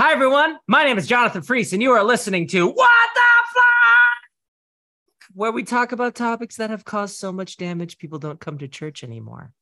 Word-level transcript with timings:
Hi, 0.00 0.12
everyone. 0.12 0.58
My 0.66 0.84
name 0.84 0.96
is 0.96 1.06
Jonathan 1.06 1.42
Freese, 1.42 1.74
and 1.74 1.82
you 1.82 1.90
are 1.90 2.02
listening 2.02 2.46
to 2.46 2.66
What 2.66 3.10
the 3.14 3.20
Flock, 3.52 4.30
where 5.34 5.52
we 5.52 5.62
talk 5.62 5.92
about 5.92 6.14
topics 6.14 6.56
that 6.56 6.70
have 6.70 6.86
caused 6.86 7.16
so 7.16 7.30
much 7.30 7.58
damage 7.58 7.98
people 7.98 8.18
don't 8.18 8.40
come 8.40 8.56
to 8.56 8.66
church 8.66 9.04
anymore. 9.04 9.52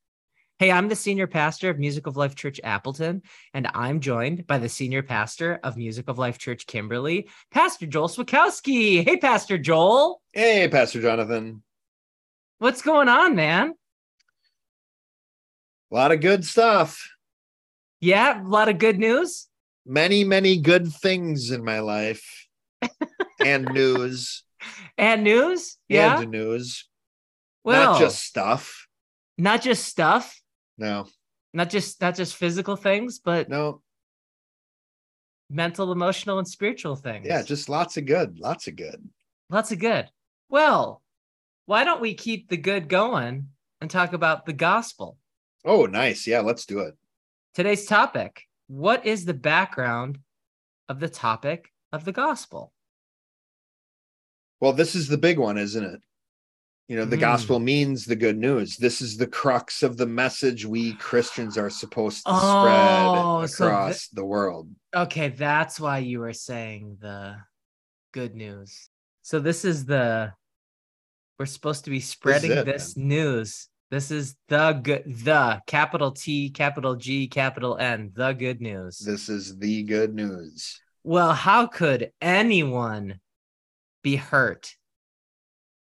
Hey, 0.61 0.71
I'm 0.71 0.87
the 0.87 0.95
senior 0.95 1.27
pastor 1.27 1.71
of 1.71 1.81
Music 1.81 2.07
of 2.07 2.17
Life 2.17 2.37
Church 2.37 2.61
Appleton, 2.63 3.23
and 3.53 3.69
I'm 3.75 3.99
joined 3.99 4.47
by 4.47 4.59
the 4.59 4.69
senior 4.69 5.03
pastor 5.03 5.59
of 5.65 5.77
Music 5.77 6.07
of 6.07 6.19
Life 6.19 6.39
Church 6.39 6.69
Kimberly, 6.69 7.29
Pastor 7.51 7.87
Joel 7.87 8.07
Swakowski. 8.09 9.03
Hey, 9.05 9.17
Pastor 9.17 9.59
Joel. 9.59 10.23
Hey, 10.33 10.69
Pastor 10.69 11.03
Jonathan. 11.03 11.65
What's 12.61 12.83
going 12.83 13.09
on, 13.09 13.35
man? 13.35 13.75
A 15.91 15.95
lot 15.97 16.13
of 16.13 16.21
good 16.21 16.45
stuff. 16.45 17.11
Yeah, 17.99 18.41
a 18.41 18.47
lot 18.47 18.69
of 18.69 18.79
good 18.79 19.01
news 19.01 19.48
many, 19.89 20.23
many 20.23 20.59
good 20.59 20.93
things 20.93 21.51
in 21.51 21.65
my 21.65 21.81
life 21.81 22.47
and 23.45 23.65
news. 23.73 24.45
And 24.97 25.25
news? 25.25 25.79
Yeah. 25.89 26.21
And 26.21 26.31
news. 26.31 26.89
Well, 27.65 27.93
not 27.93 28.01
just 28.01 28.23
stuff. 28.23 28.87
Not 29.37 29.63
just 29.63 29.87
stuff. 29.87 30.41
No. 30.77 31.07
Not 31.53 31.71
just 31.71 32.01
not 32.01 32.15
just 32.15 32.37
physical 32.37 32.77
things, 32.77 33.19
but 33.19 33.49
no 33.49 33.83
mental, 35.51 35.93
emotional, 35.93 36.39
and 36.39 36.47
spiritual 36.47 36.95
things. 36.95 37.27
Yeah, 37.27 37.43
just 37.43 37.69
lots 37.69 37.97
of 37.97 38.07
good. 38.07 38.39
Lots 38.39 38.69
of 38.69 38.77
good. 38.77 39.09
Lots 39.51 39.73
of 39.73 39.79
good. 39.79 40.09
Well, 40.51 41.03
why 41.67 41.85
don't 41.85 42.01
we 42.01 42.15
keep 42.15 42.49
the 42.49 42.57
good 42.57 42.89
going 42.89 43.49
and 43.81 43.91
talk 43.91 44.13
about 44.13 44.45
the 44.45 44.53
gospel? 44.53 45.17
Oh, 45.65 45.87
nice. 45.87 46.27
Yeah, 46.27 46.41
let's 46.41 46.67
do 46.67 46.81
it. 46.81 46.95
Today's 47.55 47.87
topic 47.87 48.48
what 48.69 49.05
is 49.05 49.25
the 49.25 49.35
background 49.35 50.19
of 50.89 51.01
the 51.01 51.09
topic 51.09 51.73
of 51.93 52.05
the 52.05 52.13
gospel? 52.13 52.73
Well, 54.61 54.73
this 54.73 54.95
is 54.95 55.09
the 55.09 55.19
big 55.19 55.39
one, 55.39 55.59
isn't 55.59 55.85
it? 55.85 56.01
You 56.89 56.97
know, 56.97 57.05
the 57.05 57.17
mm. 57.17 57.21
gospel 57.21 57.59
means 57.59 58.07
the 58.07 58.17
good 58.17 58.39
news. 58.39 58.77
This 58.79 59.03
is 59.03 59.17
the 59.17 59.27
crux 59.27 59.83
of 59.83 59.99
the 59.99 60.07
message 60.07 60.65
we 60.65 60.95
Christians 60.95 61.59
are 61.59 61.69
supposed 61.69 62.25
to 62.25 62.33
oh, 62.33 63.45
spread 63.47 63.69
across 63.69 63.95
so 63.95 63.99
th- 63.99 64.11
the 64.15 64.25
world. 64.25 64.71
Okay, 64.97 65.29
that's 65.29 65.79
why 65.79 65.99
you 65.99 66.21
were 66.21 66.33
saying 66.33 66.97
the 67.01 67.37
good 68.13 68.35
news. 68.35 68.89
So 69.23 69.39
this 69.39 69.67
is 69.67 69.85
the 69.85 70.33
we're 71.39 71.47
supposed 71.47 71.85
to 71.85 71.91
be 71.91 72.01
spreading 72.01 72.51
this, 72.51 72.59
it, 72.59 72.67
this 72.67 72.97
news 72.97 73.68
this 73.91 74.11
is 74.11 74.37
the 74.49 74.73
good, 74.73 75.05
the 75.07 75.61
capital 75.67 76.13
T, 76.13 76.51
capital 76.51 76.97
G, 76.97 77.29
capital 77.29 77.77
N, 77.79 78.13
the 78.15 78.33
good 78.33 78.61
news. 78.61 78.99
This 78.99 79.29
is 79.29 79.57
the 79.59 79.83
good 79.83 80.15
news. 80.15 80.81
Well, 81.05 81.33
how 81.33 81.67
could 81.67 82.11
anyone 82.21 83.21
be 84.03 84.17
hurt 84.17 84.75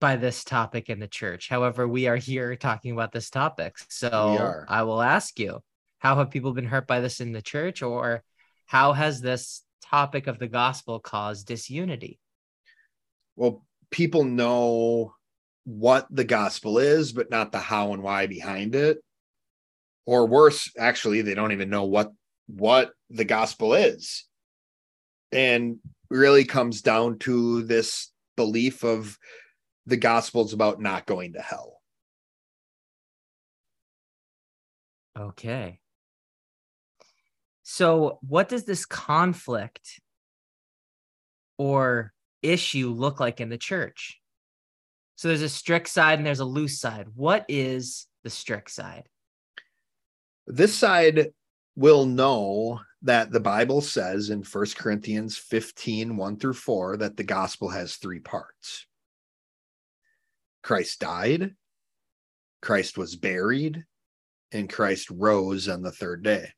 by 0.01 0.17
this 0.17 0.45
topic 0.45 0.91
in 0.91 1.01
the 1.01 1.09
church? 1.09 1.49
However, 1.49 1.89
we 1.89 2.07
are 2.09 2.17
here 2.17 2.57
talking 2.57 2.93
about 2.93 3.13
this 3.13 3.31
topic. 3.31 3.77
So 3.89 4.65
I 4.69 4.83
will 4.83 5.01
ask 5.01 5.39
you, 5.39 5.61
how 5.99 6.17
have 6.17 6.31
people 6.31 6.53
been 6.53 6.67
hurt 6.67 6.87
by 6.87 7.01
this 7.01 7.21
in 7.21 7.33
the 7.33 7.41
church, 7.41 7.81
or 7.83 8.23
how 8.67 8.93
has 8.93 9.23
this 9.23 9.63
topic 9.83 10.27
of 10.27 10.39
the 10.39 10.49
gospel 10.49 11.01
caused 11.01 11.47
disunity? 11.47 12.19
Well, 13.37 13.65
people 13.91 14.25
know 14.25 15.15
what 15.65 16.07
the 16.11 16.25
gospel 16.25 16.79
is, 16.79 17.13
but 17.13 17.31
not 17.31 17.53
the 17.53 17.59
how 17.59 17.93
and 17.93 18.03
why 18.03 18.27
behind 18.27 18.75
it. 18.75 18.99
Or 20.07 20.27
worse, 20.27 20.71
actually, 20.79 21.23
they 21.23 21.35
don't 21.35 21.53
even 21.53 21.71
know 21.71 21.85
what 21.85 22.13
what 22.47 22.93
the 23.11 23.25
gospel 23.25 23.75
is. 23.75 24.25
And 25.33 25.79
really 26.11 26.45
comes 26.45 26.83
down 26.83 27.19
to 27.21 27.63
this 27.63 28.13
belief 28.37 28.85
of 28.85 29.19
the 29.87 29.97
gospel's 29.97 30.53
about 30.53 30.81
not 30.81 31.07
going 31.07 31.33
to 31.33 31.41
hell. 31.41 31.81
Okay. 35.19 35.81
So, 37.63 38.19
what 38.21 38.49
does 38.49 38.65
this 38.65 38.85
conflict 38.85 40.01
or 41.57 42.13
issue 42.43 42.91
look 42.91 43.21
like 43.21 43.41
in 43.41 43.49
the 43.49 43.59
church? 43.59 44.21
So 45.17 45.29
there's 45.29 45.43
a 45.43 45.49
strict 45.49 45.89
side 45.89 46.19
and 46.19 46.27
there's 46.27 46.41
a 46.41 46.45
loose 46.45 46.81
side. 46.81 47.07
What 47.15 47.45
is 47.49 48.07
the 48.25 48.31
strict 48.31 48.71
side? 48.71 49.09
This 50.47 50.75
side 50.75 51.33
will 51.77 52.07
know 52.07 52.81
that 53.03 53.31
the 53.31 53.41
Bible 53.41 53.81
says 53.81 54.31
in 54.31 54.43
First 54.43 54.77
Corinthians 54.77 55.37
15, 55.37 56.17
1 56.17 56.37
through 56.39 56.55
4, 56.55 56.97
that 56.99 57.17
the 57.17 57.25
gospel 57.25 57.69
has 57.69 57.97
three 57.97 58.21
parts. 58.21 58.87
Christ 60.63 61.01
died, 61.01 61.55
Christ 62.63 62.97
was 62.97 63.17
buried, 63.17 63.85
and 64.53 64.71
Christ 64.71 65.11
rose 65.11 65.69
on 65.69 65.83
the 65.83 65.93
third 65.93 66.23
day. 66.23 66.53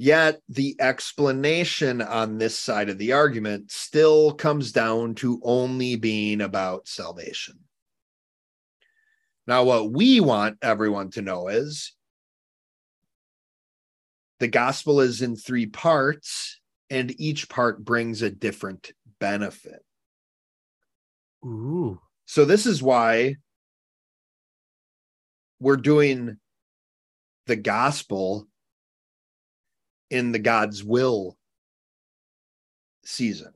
Yet 0.00 0.40
the 0.48 0.76
explanation 0.78 2.00
on 2.00 2.38
this 2.38 2.56
side 2.56 2.88
of 2.88 2.98
the 2.98 3.12
argument 3.12 3.72
still 3.72 4.32
comes 4.32 4.70
down 4.70 5.16
to 5.16 5.40
only 5.42 5.96
being 5.96 6.40
about 6.40 6.86
salvation. 6.86 7.58
Now, 9.48 9.64
what 9.64 9.90
we 9.90 10.20
want 10.20 10.58
everyone 10.62 11.10
to 11.12 11.22
know 11.22 11.48
is 11.48 11.94
the 14.38 14.46
gospel 14.46 15.00
is 15.00 15.20
in 15.20 15.34
three 15.34 15.66
parts, 15.66 16.60
and 16.90 17.12
each 17.20 17.48
part 17.48 17.84
brings 17.84 18.22
a 18.22 18.30
different 18.30 18.92
benefit. 19.18 19.82
Ooh. 21.44 21.98
So, 22.26 22.44
this 22.44 22.66
is 22.66 22.80
why 22.80 23.36
we're 25.58 25.76
doing 25.76 26.36
the 27.46 27.56
gospel 27.56 28.46
in 30.10 30.32
the 30.32 30.38
God's 30.38 30.82
will 30.82 31.36
season. 33.04 33.52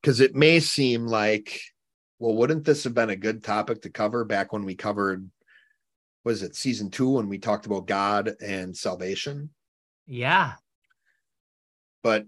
Because 0.00 0.20
it 0.20 0.34
may 0.34 0.60
seem 0.60 1.06
like, 1.06 1.60
well, 2.18 2.34
wouldn't 2.34 2.64
this 2.64 2.84
have 2.84 2.94
been 2.94 3.10
a 3.10 3.16
good 3.16 3.42
topic 3.42 3.82
to 3.82 3.90
cover 3.90 4.24
back 4.24 4.52
when 4.52 4.64
we 4.64 4.74
covered, 4.74 5.28
was 6.24 6.42
it 6.42 6.56
season 6.56 6.90
two 6.90 7.10
when 7.10 7.28
we 7.28 7.38
talked 7.38 7.66
about 7.66 7.86
God 7.86 8.34
and 8.42 8.76
salvation? 8.76 9.50
Yeah. 10.06 10.54
But 12.02 12.26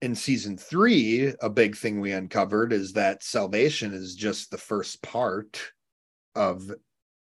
in 0.00 0.14
season 0.14 0.56
three, 0.56 1.32
a 1.40 1.50
big 1.50 1.76
thing 1.76 2.00
we 2.00 2.12
uncovered 2.12 2.72
is 2.72 2.92
that 2.94 3.22
salvation 3.22 3.92
is 3.92 4.14
just 4.14 4.50
the 4.50 4.58
first 4.58 5.02
part 5.02 5.60
of 6.34 6.70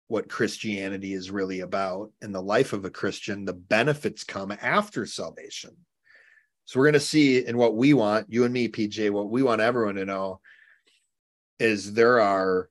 what 0.07 0.29
Christianity 0.29 1.13
is 1.13 1.31
really 1.31 1.61
about 1.61 2.11
in 2.21 2.31
the 2.31 2.41
life 2.41 2.73
of 2.73 2.85
a 2.85 2.89
Christian, 2.89 3.45
the 3.45 3.53
benefits 3.53 4.23
come 4.23 4.51
after 4.61 5.05
salvation. 5.05 5.71
So 6.65 6.79
we're 6.79 6.85
going 6.85 6.93
to 6.93 6.99
see 6.99 7.45
in 7.45 7.57
what 7.57 7.75
we 7.75 7.93
want, 7.93 8.27
you 8.29 8.43
and 8.43 8.53
me, 8.53 8.67
PJ, 8.67 9.11
what 9.11 9.29
we 9.29 9.43
want 9.43 9.61
everyone 9.61 9.95
to 9.95 10.05
know 10.05 10.39
is 11.59 11.93
there 11.93 12.21
are 12.21 12.69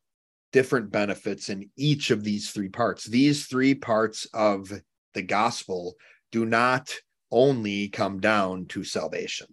different 0.52 0.90
benefits 0.90 1.48
in 1.48 1.70
each 1.76 2.10
of 2.10 2.24
these 2.24 2.50
three 2.50 2.68
parts. 2.68 3.04
These 3.04 3.46
three 3.46 3.74
parts 3.74 4.26
of 4.34 4.70
the 5.14 5.22
gospel 5.22 5.94
do 6.30 6.44
not 6.44 6.94
only 7.30 7.88
come 7.88 8.20
down 8.20 8.66
to 8.66 8.84
salvation. 8.84 9.46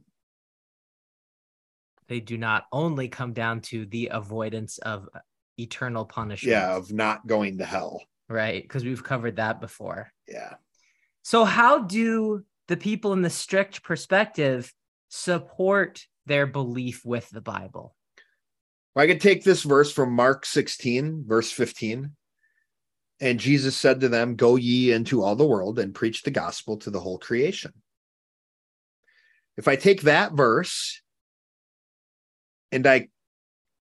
They 2.07 2.19
do 2.19 2.37
not 2.37 2.65
only 2.71 3.07
come 3.07 3.33
down 3.33 3.61
to 3.61 3.85
the 3.85 4.09
avoidance 4.11 4.77
of 4.79 5.07
eternal 5.59 6.05
punishment. 6.05 6.51
Yeah, 6.51 6.75
of 6.75 6.91
not 6.91 7.27
going 7.27 7.57
to 7.59 7.65
hell. 7.65 8.01
Right, 8.27 8.61
because 8.61 8.83
we've 8.83 9.03
covered 9.03 9.37
that 9.37 9.59
before. 9.59 10.11
Yeah. 10.27 10.53
So 11.23 11.45
how 11.45 11.79
do 11.79 12.43
the 12.67 12.77
people 12.77 13.13
in 13.13 13.21
the 13.21 13.29
strict 13.29 13.83
perspective 13.83 14.71
support 15.09 16.05
their 16.25 16.45
belief 16.45 17.03
with 17.03 17.29
the 17.29 17.41
Bible? 17.41 17.95
Well, 18.95 19.03
I 19.03 19.07
could 19.07 19.21
take 19.21 19.43
this 19.43 19.63
verse 19.63 19.91
from 19.91 20.13
Mark 20.13 20.45
16, 20.45 21.25
verse 21.27 21.51
15. 21.51 22.11
And 23.21 23.39
Jesus 23.39 23.75
said 23.75 23.99
to 24.01 24.09
them, 24.09 24.35
Go 24.35 24.55
ye 24.55 24.91
into 24.91 25.23
all 25.23 25.35
the 25.35 25.45
world 25.45 25.77
and 25.79 25.93
preach 25.93 26.23
the 26.23 26.31
gospel 26.31 26.77
to 26.77 26.89
the 26.89 26.99
whole 26.99 27.17
creation. 27.17 27.73
If 29.57 29.67
I 29.67 29.75
take 29.75 30.03
that 30.03 30.33
verse 30.33 31.01
and 32.71 32.87
I 32.87 33.09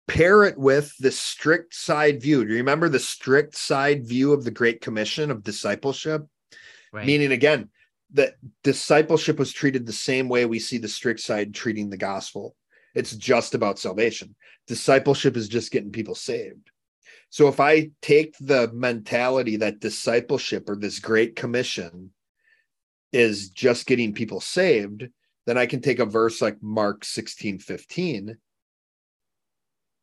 pair 0.09 0.45
it 0.45 0.59
with 0.59 0.93
the 0.99 1.13
strict 1.13 1.75
side 1.75 2.21
view. 2.21 2.45
Do 2.45 2.51
you 2.51 2.59
remember 2.59 2.89
the 2.89 2.99
strict 2.99 3.55
side 3.55 4.09
view 4.09 4.33
of 4.33 4.43
the 4.43 4.51
Great 4.51 4.81
Commission 4.81 5.31
of 5.31 5.45
discipleship? 5.45 6.27
Right. 6.93 7.07
Meaning, 7.07 7.31
again, 7.31 7.69
that 8.15 8.35
discipleship 8.65 9.39
was 9.39 9.53
treated 9.53 9.87
the 9.87 9.93
same 9.93 10.29
way 10.29 10.47
we 10.47 10.59
see 10.59 10.79
the 10.79 10.89
strict 10.89 11.21
side 11.21 11.55
treating 11.55 11.91
the 11.91 11.97
gospel. 11.97 12.57
It's 12.95 13.15
just 13.15 13.55
about 13.55 13.79
salvation. 13.79 14.35
Discipleship 14.67 15.37
is 15.37 15.47
just 15.49 15.71
getting 15.71 15.93
people 15.93 16.15
saved. 16.15 16.71
So 17.31 17.49
if 17.49 17.61
I 17.61 17.91
take 18.01 18.35
the 18.41 18.71
mentality 18.73 19.57
that 19.59 19.81
discipleship 19.81 20.69
or 20.69 20.77
this 20.77 20.99
great 20.99 21.37
commission 21.37 22.11
is 23.13 23.51
just 23.51 23.87
getting 23.87 24.15
people 24.15 24.41
saved, 24.41 25.07
then 25.47 25.59
I 25.59 25.67
can 25.67 25.83
take 25.83 25.99
a 25.99 26.07
verse 26.07 26.41
like 26.41 26.63
Mark 26.63 27.05
16 27.05 27.59
15 27.59 28.39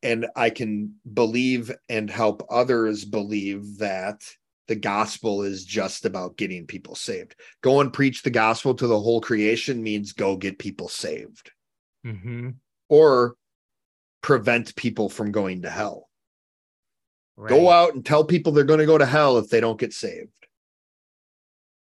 and 0.06 0.28
I 0.36 0.52
can 0.52 0.94
believe 1.12 1.72
and 1.90 2.10
help 2.10 2.46
others 2.50 3.04
believe 3.06 3.80
that 3.80 4.24
the 4.68 4.75
gospel 4.75 5.42
is 5.42 5.66
just 5.66 6.06
about 6.06 6.38
getting 6.38 6.68
people 6.68 6.94
saved. 6.96 7.36
Go 7.62 7.81
and 7.81 7.92
preach 7.92 8.22
the 8.22 8.30
gospel 8.30 8.75
to 8.75 8.86
the 8.88 9.00
whole 9.00 9.19
creation 9.19 9.81
means 9.81 10.13
go 10.13 10.38
get 10.38 10.60
people 10.60 10.88
saved 10.88 11.52
Mm-hmm. 12.06 12.52
or 12.88 13.36
prevent 14.22 14.75
people 14.75 15.10
from 15.10 15.31
going 15.31 15.63
to 15.63 15.72
hell. 15.72 16.08
Right. 17.36 17.50
Go 17.50 17.72
out 17.72 17.96
and 17.96 18.06
tell 18.06 18.24
people 18.24 18.51
they're 18.51 18.63
going 18.63 18.80
to 18.80 18.86
go 18.86 19.00
to 19.00 19.08
hell 19.08 19.40
if 19.40 19.50
they 19.50 19.60
don't 19.60 19.80
get 19.80 19.92
saved. 19.92 20.30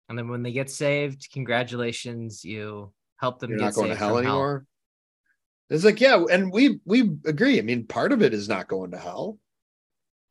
And 0.08 0.16
then 0.16 0.28
when 0.28 0.44
they 0.44 0.52
get 0.52 0.70
saved, 0.70 1.28
congratulations, 1.32 2.44
you 2.44 2.92
help 3.16 3.40
them 3.40 3.50
You're 3.50 3.58
get 3.58 3.64
not 3.64 3.74
going 3.74 3.88
to 3.88 3.94
saved 3.94 4.00
hell 4.00 4.18
anymore. 4.18 4.64
It's 5.68 5.84
like, 5.84 6.00
yeah, 6.00 6.24
and 6.30 6.52
we 6.52 6.78
we 6.84 7.10
agree. 7.24 7.58
I 7.58 7.62
mean, 7.62 7.86
part 7.86 8.12
of 8.12 8.22
it 8.22 8.32
is 8.32 8.48
not 8.48 8.68
going 8.68 8.92
to 8.92 8.98
hell. 8.98 9.38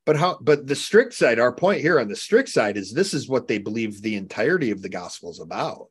But 0.05 0.17
how 0.17 0.37
but 0.39 0.67
the 0.67 0.75
strict 0.75 1.13
side, 1.13 1.39
our 1.39 1.51
point 1.51 1.81
here 1.81 1.99
on 1.99 2.07
the 2.07 2.15
strict 2.15 2.49
side 2.49 2.77
is 2.77 2.93
this 2.93 3.13
is 3.13 3.27
what 3.27 3.47
they 3.47 3.57
believe 3.57 4.01
the 4.01 4.15
entirety 4.15 4.71
of 4.71 4.81
the 4.81 4.89
gospel 4.89 5.31
is 5.31 5.39
about, 5.39 5.87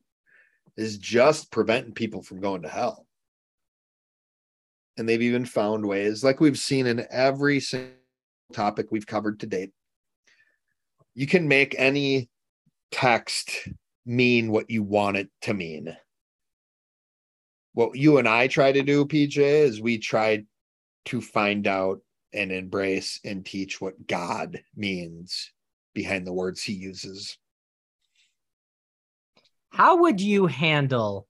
is 0.77 0.99
just 0.99 1.51
preventing 1.51 1.93
people 1.93 2.23
from 2.23 2.41
going 2.41 2.63
to 2.63 2.69
hell. 2.69 3.07
And 4.97 5.09
they've 5.09 5.21
even 5.21 5.45
found 5.45 5.85
ways, 5.85 6.23
like 6.23 6.41
we've 6.41 6.59
seen 6.59 6.87
in 6.87 7.05
every 7.11 7.59
single 7.59 7.91
topic 8.53 8.87
we've 8.91 9.07
covered 9.07 9.41
to 9.41 9.47
date. 9.47 9.73
You 11.15 11.27
can 11.27 11.49
make 11.49 11.75
any 11.77 12.31
text 12.93 13.69
mean 14.07 14.53
what 14.53 14.71
you 14.71 14.85
want 14.85 15.17
it 15.17 15.29
to 15.43 15.55
mean. 15.55 15.97
What 17.75 17.97
you 17.97 18.19
and 18.19 18.29
I 18.29 18.47
try 18.47 18.73
to 18.73 18.83
do, 18.83 19.05
PJ, 19.05 19.37
is 19.37 19.81
we 19.81 19.99
try 19.99 20.45
to 21.07 21.21
find 21.21 21.67
out 21.67 22.01
and 22.33 22.51
embrace 22.51 23.21
and 23.25 23.45
teach 23.45 23.81
what 23.81 24.07
God 24.07 24.63
means 24.77 25.53
behind 25.93 26.27
the 26.27 26.33
words 26.33 26.63
he 26.63 26.73
uses. 26.73 27.37
How 29.71 30.03
would 30.03 30.21
you 30.21 30.47
handle 30.47 31.27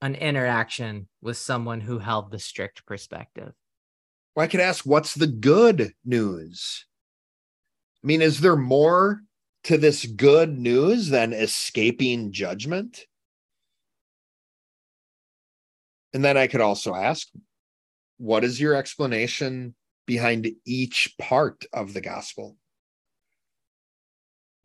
an 0.00 0.14
interaction 0.14 1.08
with 1.20 1.36
someone 1.36 1.80
who 1.80 1.98
held 1.98 2.30
the 2.30 2.38
strict 2.38 2.86
perspective? 2.86 3.52
Well, 4.34 4.44
I 4.44 4.46
could 4.48 4.60
ask, 4.60 4.86
what's 4.86 5.14
the 5.14 5.26
good 5.26 5.92
news? 6.04 6.86
I 8.02 8.06
mean, 8.06 8.22
is 8.22 8.40
there 8.40 8.56
more 8.56 9.20
to 9.64 9.76
this 9.76 10.06
good 10.06 10.56
news 10.56 11.08
than 11.08 11.32
escaping 11.32 12.32
judgment? 12.32 13.06
And 16.12 16.24
then 16.24 16.36
I 16.36 16.46
could 16.46 16.60
also 16.60 16.94
ask, 16.94 17.28
what 18.18 18.44
is 18.44 18.60
your 18.60 18.74
explanation 18.74 19.74
behind 20.06 20.50
each 20.64 21.14
part 21.18 21.64
of 21.72 21.94
the 21.94 22.00
gospel? 22.00 22.56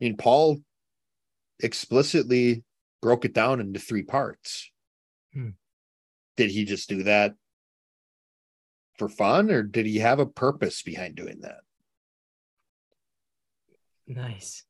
I 0.00 0.04
mean, 0.04 0.16
Paul 0.16 0.58
explicitly 1.60 2.64
broke 3.00 3.24
it 3.24 3.32
down 3.32 3.60
into 3.60 3.80
three 3.80 4.02
parts. 4.02 4.70
Hmm. 5.32 5.50
Did 6.36 6.50
he 6.50 6.64
just 6.64 6.88
do 6.88 7.04
that 7.04 7.34
for 8.98 9.08
fun, 9.08 9.50
or 9.50 9.62
did 9.62 9.86
he 9.86 9.98
have 9.98 10.18
a 10.18 10.26
purpose 10.26 10.82
behind 10.82 11.14
doing 11.14 11.40
that? 11.40 11.60
Nice. 14.06 14.64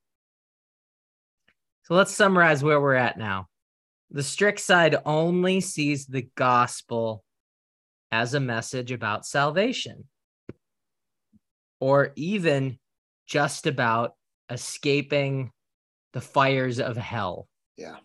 So 1.85 1.95
let's 1.95 2.13
summarize 2.13 2.63
where 2.63 2.81
we're 2.81 2.95
at 2.95 3.19
now. 3.19 3.49
The 4.11 4.23
strict 4.23 4.61
side 4.61 4.97
only 5.05 5.61
sees 5.61 6.07
the 6.07 6.29
gospel 6.37 7.25
as 8.11 8.35
a 8.35 8.41
message 8.41 8.93
about 8.93 9.27
salvation, 9.27 10.05
or 11.81 12.13
even 12.17 12.79
just 13.27 13.67
about 13.67 14.15
escaping 14.49 15.51
the 16.13 16.21
fires 16.21 16.79
of 16.79 16.97
hell. 16.97 17.49
Yeah. 17.77 17.97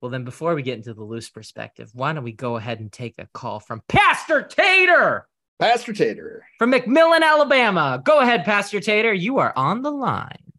Well, 0.00 0.10
then, 0.10 0.24
before 0.24 0.54
we 0.54 0.62
get 0.62 0.76
into 0.76 0.92
the 0.92 1.02
loose 1.02 1.30
perspective, 1.30 1.90
why 1.94 2.12
don't 2.12 2.22
we 2.22 2.32
go 2.32 2.56
ahead 2.56 2.80
and 2.80 2.92
take 2.92 3.14
a 3.18 3.28
call 3.32 3.58
from 3.58 3.82
Pastor 3.88 4.42
Tater 4.42 5.26
Pastor 5.58 5.94
Tater. 5.94 6.44
from 6.58 6.72
McMillan, 6.72 7.22
Alabama? 7.22 8.02
Go 8.04 8.20
ahead, 8.20 8.44
Pastor 8.44 8.80
Tater. 8.80 9.12
You 9.12 9.38
are 9.38 9.54
on 9.56 9.82
the 9.82 9.90
line. 9.90 10.52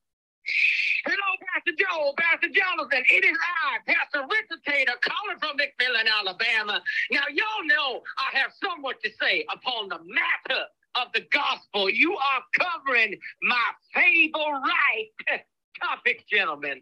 Joe, 1.77 2.13
Pastor 2.17 2.49
Jonathan. 2.49 3.03
It 3.09 3.23
is 3.23 3.37
I, 3.65 3.77
Pastor 3.85 4.25
Richard 4.29 4.63
Tater, 4.67 4.93
calling 5.01 5.39
from 5.39 5.57
McMillan, 5.57 6.09
Alabama. 6.19 6.81
Now, 7.11 7.23
y'all 7.31 7.65
know 7.65 8.01
I 8.17 8.37
have 8.37 8.51
so 8.61 8.75
much 8.81 8.97
to 9.03 9.11
say 9.21 9.45
upon 9.53 9.89
the 9.89 9.99
matter 9.99 10.63
of 10.95 11.07
the 11.13 11.21
gospel. 11.31 11.89
You 11.89 12.13
are 12.13 12.43
covering 12.57 13.15
my 13.43 13.67
favorite 13.93 15.45
topic, 15.81 16.25
gentlemen. 16.29 16.81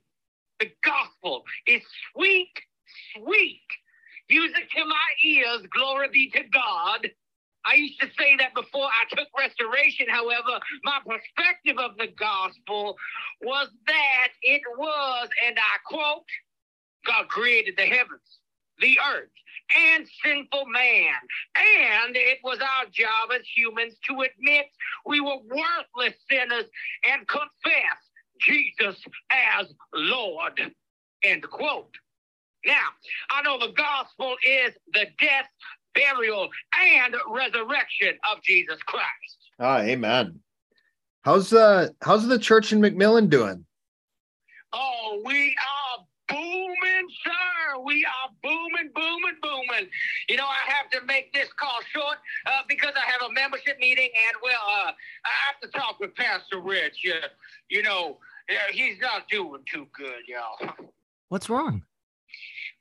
The 0.59 0.71
gospel 0.83 1.43
is 1.67 1.81
sweet, 2.13 2.53
sweet. 3.15 3.61
Music 4.29 4.69
to 4.75 4.85
my 4.85 5.09
ears, 5.23 5.61
glory 5.71 6.07
be 6.11 6.29
to 6.31 6.43
God. 6.51 7.09
I 7.65 7.75
used 7.75 7.99
to 8.01 8.07
say 8.17 8.35
that 8.37 8.53
before 8.53 8.85
I 8.85 9.15
took 9.15 9.27
restoration. 9.37 10.07
However, 10.09 10.59
my 10.83 10.99
perspective 11.05 11.77
of 11.79 11.97
the 11.97 12.07
gospel 12.17 12.95
was 13.41 13.69
that 13.87 14.29
it 14.41 14.61
was, 14.77 15.29
and 15.47 15.57
I 15.57 15.77
quote, 15.85 16.25
God 17.05 17.27
created 17.27 17.75
the 17.77 17.85
heavens, 17.85 18.39
the 18.79 18.97
earth, 19.13 19.29
and 19.77 20.07
sinful 20.23 20.65
man. 20.67 21.13
And 21.55 22.15
it 22.15 22.39
was 22.43 22.59
our 22.59 22.85
job 22.91 23.29
as 23.33 23.41
humans 23.55 23.95
to 24.07 24.21
admit 24.21 24.65
we 25.05 25.19
were 25.19 25.37
worthless 25.37 26.15
sinners 26.29 26.65
and 27.03 27.27
confess 27.27 27.97
Jesus 28.39 28.95
as 29.59 29.67
Lord. 29.93 30.71
End 31.23 31.49
quote. 31.49 31.95
Now, 32.65 32.89
I 33.29 33.43
know 33.43 33.59
the 33.59 33.73
gospel 33.73 34.35
is 34.45 34.73
the 34.93 35.05
death, 35.19 35.49
burial, 35.95 36.49
and 36.73 37.15
resurrection 37.29 38.17
of 38.31 38.43
Jesus 38.43 38.81
Christ. 38.83 39.37
Ah, 39.59 39.79
amen. 39.79 40.39
How's 41.23 41.49
the 41.49 41.95
how's 42.01 42.27
the 42.27 42.37
church 42.37 42.71
in 42.71 42.79
McMillan 42.79 43.29
doing? 43.29 43.65
Oh, 44.73 45.21
we 45.25 45.55
are 45.55 46.05
booming, 46.27 47.07
sir. 47.23 47.79
We 47.83 48.05
are 48.05 48.29
booming, 48.43 48.91
booming, 48.93 49.37
booming. 49.41 49.89
You 50.29 50.37
know, 50.37 50.45
I 50.45 50.71
have 50.71 50.89
to 50.91 51.05
make 51.05 51.33
this 51.33 51.47
call 51.53 51.79
short 51.93 52.17
uh, 52.45 52.61
because 52.67 52.93
I 52.95 53.09
have 53.09 53.21
a 53.29 53.33
membership 53.33 53.79
meeting, 53.79 54.09
and 54.27 54.37
well, 54.43 54.61
uh, 54.67 54.91
I 54.91 55.31
have 55.47 55.59
to 55.61 55.79
talk 55.79 55.99
with 55.99 56.13
Pastor 56.15 56.59
Rich. 56.59 56.97
Uh, 57.07 57.27
you 57.69 57.81
know, 57.81 58.19
yeah, 58.49 58.71
he's 58.71 58.99
not 59.01 59.27
doing 59.29 59.61
too 59.71 59.87
good, 59.97 60.27
y'all. 60.27 60.75
What's 61.29 61.49
wrong? 61.49 61.83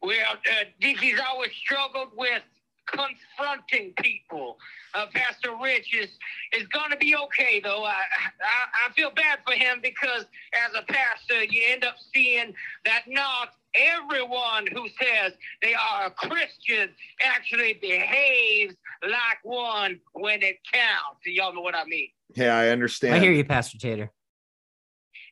Well, 0.02 0.32
uh, 0.32 0.64
Dickie's 0.80 1.20
always 1.26 1.50
struggled 1.52 2.10
with 2.14 2.42
confronting 2.86 3.92
people. 4.02 4.58
Uh, 4.94 5.06
Pastor 5.12 5.50
Rich 5.62 5.94
is 5.94 6.10
is 6.56 6.66
going 6.68 6.90
to 6.90 6.96
be 6.96 7.16
okay, 7.16 7.60
though. 7.62 7.84
I, 7.84 7.90
I 7.92 8.88
I 8.88 8.92
feel 8.92 9.10
bad 9.10 9.38
for 9.46 9.54
him 9.54 9.80
because 9.82 10.26
as 10.54 10.74
a 10.76 10.82
pastor, 10.92 11.44
you 11.44 11.62
end 11.68 11.84
up 11.84 11.96
seeing 12.14 12.54
that 12.84 13.02
not 13.08 13.50
everyone 13.74 14.66
who 14.72 14.86
says 15.00 15.32
they 15.62 15.74
are 15.74 16.06
a 16.06 16.10
Christian 16.10 16.90
actually 17.24 17.74
behaves 17.74 18.74
like 19.02 19.38
one 19.42 20.00
when 20.12 20.42
it 20.42 20.58
counts. 20.72 21.20
Y'all 21.26 21.54
know 21.54 21.60
what 21.60 21.74
I 21.74 21.84
mean. 21.84 22.08
Yeah, 22.34 22.56
I 22.56 22.68
understand. 22.68 23.14
I 23.14 23.18
hear 23.18 23.32
you, 23.32 23.44
Pastor 23.44 23.78
Tater. 23.78 24.10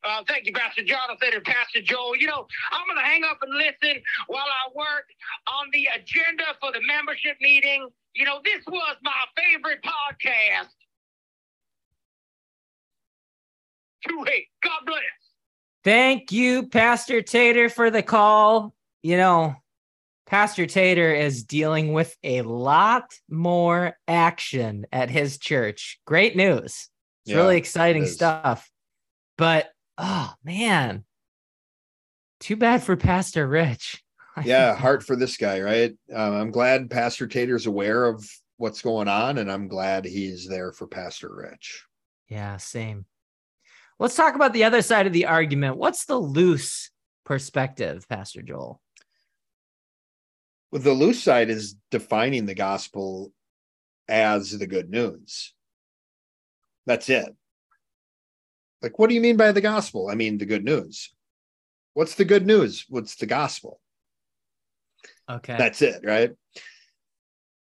Uh, 0.04 0.22
thank 0.26 0.46
you, 0.46 0.52
Pastor 0.52 0.82
Jonathan 0.82 1.28
and 1.34 1.44
Pastor 1.44 1.80
Joel. 1.80 2.16
You 2.16 2.26
know, 2.26 2.46
I'm 2.72 2.86
going 2.86 2.96
to 2.98 3.04
hang 3.04 3.22
up 3.24 3.38
and 3.42 3.52
listen 3.54 4.02
while 4.26 4.42
I 4.44 4.70
work 4.74 5.04
on 5.46 5.68
the 5.72 5.88
agenda 5.94 6.44
for 6.60 6.72
the 6.72 6.80
membership 6.86 7.36
meeting. 7.40 7.88
You 8.14 8.24
know, 8.24 8.40
this 8.44 8.64
was 8.66 8.96
my 9.02 9.12
favorite 9.36 9.78
podcast. 9.82 10.68
Too 14.08 14.22
late. 14.26 14.46
God 14.62 14.80
bless. 14.86 15.00
Thank 15.84 16.32
you, 16.32 16.68
Pastor 16.68 17.22
Tater, 17.22 17.68
for 17.68 17.90
the 17.90 18.02
call. 18.02 18.74
You 19.02 19.16
know, 19.16 19.54
Pastor 20.26 20.66
Tater 20.66 21.12
is 21.14 21.44
dealing 21.44 21.92
with 21.92 22.16
a 22.24 22.42
lot 22.42 23.04
more 23.30 23.96
action 24.08 24.86
at 24.92 25.10
his 25.10 25.38
church. 25.38 26.00
Great 26.06 26.36
news. 26.36 26.88
It's 27.24 27.32
Yeah, 27.32 27.36
really 27.36 27.56
exciting 27.56 28.02
it 28.02 28.06
is. 28.06 28.14
stuff. 28.14 28.68
But 29.38 29.70
oh 30.02 30.34
man, 30.44 31.04
too 32.40 32.56
bad 32.56 32.82
for 32.82 32.96
Pastor 32.96 33.46
Rich. 33.46 34.02
yeah, 34.44 34.74
heart 34.76 35.02
for 35.02 35.16
this 35.16 35.36
guy, 35.36 35.60
right? 35.60 35.92
Um, 36.12 36.34
I'm 36.34 36.50
glad 36.50 36.90
Pastor 36.90 37.26
Tater's 37.26 37.66
aware 37.66 38.04
of 38.04 38.28
what's 38.56 38.82
going 38.82 39.08
on, 39.08 39.38
and 39.38 39.50
I'm 39.50 39.68
glad 39.68 40.04
he's 40.04 40.46
there 40.46 40.72
for 40.72 40.86
Pastor 40.86 41.34
Rich. 41.34 41.84
Yeah, 42.28 42.56
same. 42.56 43.06
Let's 43.98 44.16
talk 44.16 44.34
about 44.34 44.52
the 44.52 44.64
other 44.64 44.82
side 44.82 45.06
of 45.06 45.12
the 45.12 45.26
argument. 45.26 45.76
What's 45.76 46.06
the 46.06 46.18
loose 46.18 46.90
perspective, 47.24 48.08
Pastor 48.08 48.42
Joel? 48.42 48.80
Well, 50.72 50.82
the 50.82 50.92
loose 50.92 51.22
side 51.22 51.50
is 51.50 51.76
defining 51.90 52.46
the 52.46 52.54
gospel 52.54 53.32
as 54.08 54.58
the 54.58 54.66
good 54.66 54.90
news. 54.90 55.52
That's 56.86 57.08
it. 57.10 57.36
Like, 58.82 58.98
what 58.98 59.08
do 59.08 59.14
you 59.14 59.20
mean 59.20 59.36
by 59.36 59.52
the 59.52 59.60
gospel? 59.60 60.08
I 60.10 60.14
mean, 60.14 60.38
the 60.38 60.46
good 60.46 60.64
news. 60.64 61.10
What's 61.94 62.14
the 62.14 62.24
good 62.24 62.46
news? 62.46 62.84
What's 62.88 63.14
the 63.16 63.26
gospel? 63.26 63.80
Okay. 65.30 65.56
That's 65.56 65.82
it, 65.82 66.00
right? 66.04 66.32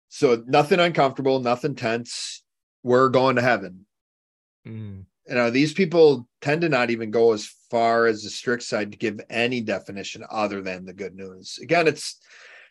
So 0.10 0.44
nothing 0.48 0.80
uncomfortable, 0.80 1.40
nothing 1.40 1.76
tense. 1.76 2.44
We're 2.84 3.10
going 3.10 3.36
to 3.36 3.42
heaven. 3.42 3.86
Mm. 4.68 5.06
You 5.28 5.36
know, 5.36 5.50
these 5.50 5.74
people 5.74 6.28
tend 6.42 6.62
to 6.62 6.70
not 6.70 6.90
even 6.90 7.12
go 7.12 7.34
as 7.34 7.54
far 7.70 8.06
as 8.06 8.24
the 8.24 8.30
strict 8.30 8.64
side 8.64 8.92
to 8.92 8.98
give 8.98 9.20
any 9.30 9.62
definition 9.62 10.24
other 10.30 10.62
than 10.62 10.86
the 10.86 10.94
good 10.94 11.16
news. 11.16 11.60
Again, 11.62 11.88
it's 11.88 12.20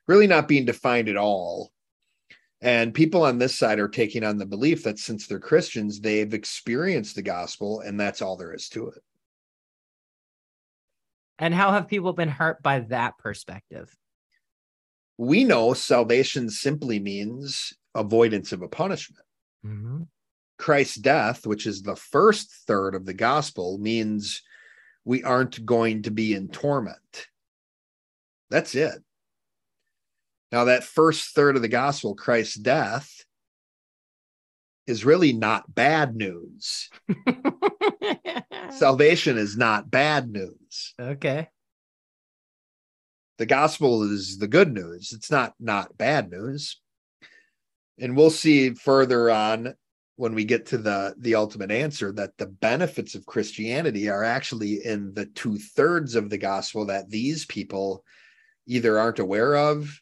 really 0.08 0.26
not 0.26 0.48
being 0.48 0.64
defined 0.64 1.08
at 1.08 1.16
all. 1.16 1.70
And 2.62 2.94
people 2.94 3.22
on 3.22 3.38
this 3.38 3.58
side 3.58 3.78
are 3.78 3.88
taking 3.88 4.24
on 4.24 4.38
the 4.38 4.46
belief 4.46 4.84
that 4.84 4.98
since 4.98 5.26
they're 5.26 5.38
Christians, 5.38 6.00
they've 6.00 6.32
experienced 6.32 7.14
the 7.14 7.22
gospel 7.22 7.80
and 7.80 8.00
that's 8.00 8.22
all 8.22 8.36
there 8.36 8.54
is 8.54 8.68
to 8.70 8.88
it. 8.88 9.02
And 11.38 11.54
how 11.54 11.72
have 11.72 11.86
people 11.86 12.14
been 12.14 12.30
hurt 12.30 12.62
by 12.62 12.80
that 12.80 13.18
perspective? 13.18 13.94
We 15.18 15.44
know 15.44 15.74
salvation 15.74 16.48
simply 16.48 16.98
means 16.98 17.74
avoidance 17.94 18.52
of 18.52 18.62
a 18.62 18.68
punishment. 18.68 19.24
Mm-hmm. 19.64 20.02
Christ's 20.58 20.96
death, 20.96 21.46
which 21.46 21.66
is 21.66 21.82
the 21.82 21.96
first 21.96 22.50
third 22.66 22.94
of 22.94 23.04
the 23.04 23.14
gospel, 23.14 23.78
means 23.78 24.42
we 25.04 25.22
aren't 25.22 25.64
going 25.64 26.02
to 26.02 26.10
be 26.10 26.34
in 26.34 26.48
torment. 26.48 27.26
That's 28.50 28.74
it. 28.74 29.02
Now, 30.52 30.64
that 30.64 30.84
first 30.84 31.34
third 31.34 31.56
of 31.56 31.62
the 31.62 31.68
gospel, 31.68 32.14
Christ's 32.14 32.56
death, 32.56 33.24
is 34.86 35.04
really 35.04 35.32
not 35.32 35.74
bad 35.74 36.14
news. 36.14 36.88
Salvation 38.70 39.36
is 39.36 39.56
not 39.56 39.90
bad 39.90 40.30
news. 40.30 40.94
okay. 41.00 41.48
The 43.38 43.46
gospel 43.46 44.02
is 44.02 44.38
the 44.38 44.48
good 44.48 44.72
news. 44.72 45.12
It's 45.12 45.30
not 45.30 45.52
not 45.60 45.98
bad 45.98 46.30
news. 46.30 46.80
And 47.98 48.16
we'll 48.16 48.30
see 48.30 48.70
further 48.70 49.30
on 49.30 49.74
when 50.16 50.34
we 50.34 50.44
get 50.44 50.66
to 50.66 50.78
the 50.78 51.14
the 51.18 51.34
ultimate 51.34 51.70
answer 51.70 52.12
that 52.12 52.38
the 52.38 52.46
benefits 52.46 53.14
of 53.14 53.26
Christianity 53.26 54.08
are 54.08 54.24
actually 54.24 54.84
in 54.84 55.12
the 55.12 55.26
two 55.26 55.58
thirds 55.58 56.14
of 56.14 56.30
the 56.30 56.38
gospel 56.38 56.86
that 56.86 57.10
these 57.10 57.44
people 57.44 58.04
either 58.66 58.98
aren't 58.98 59.18
aware 59.18 59.54
of 59.54 60.00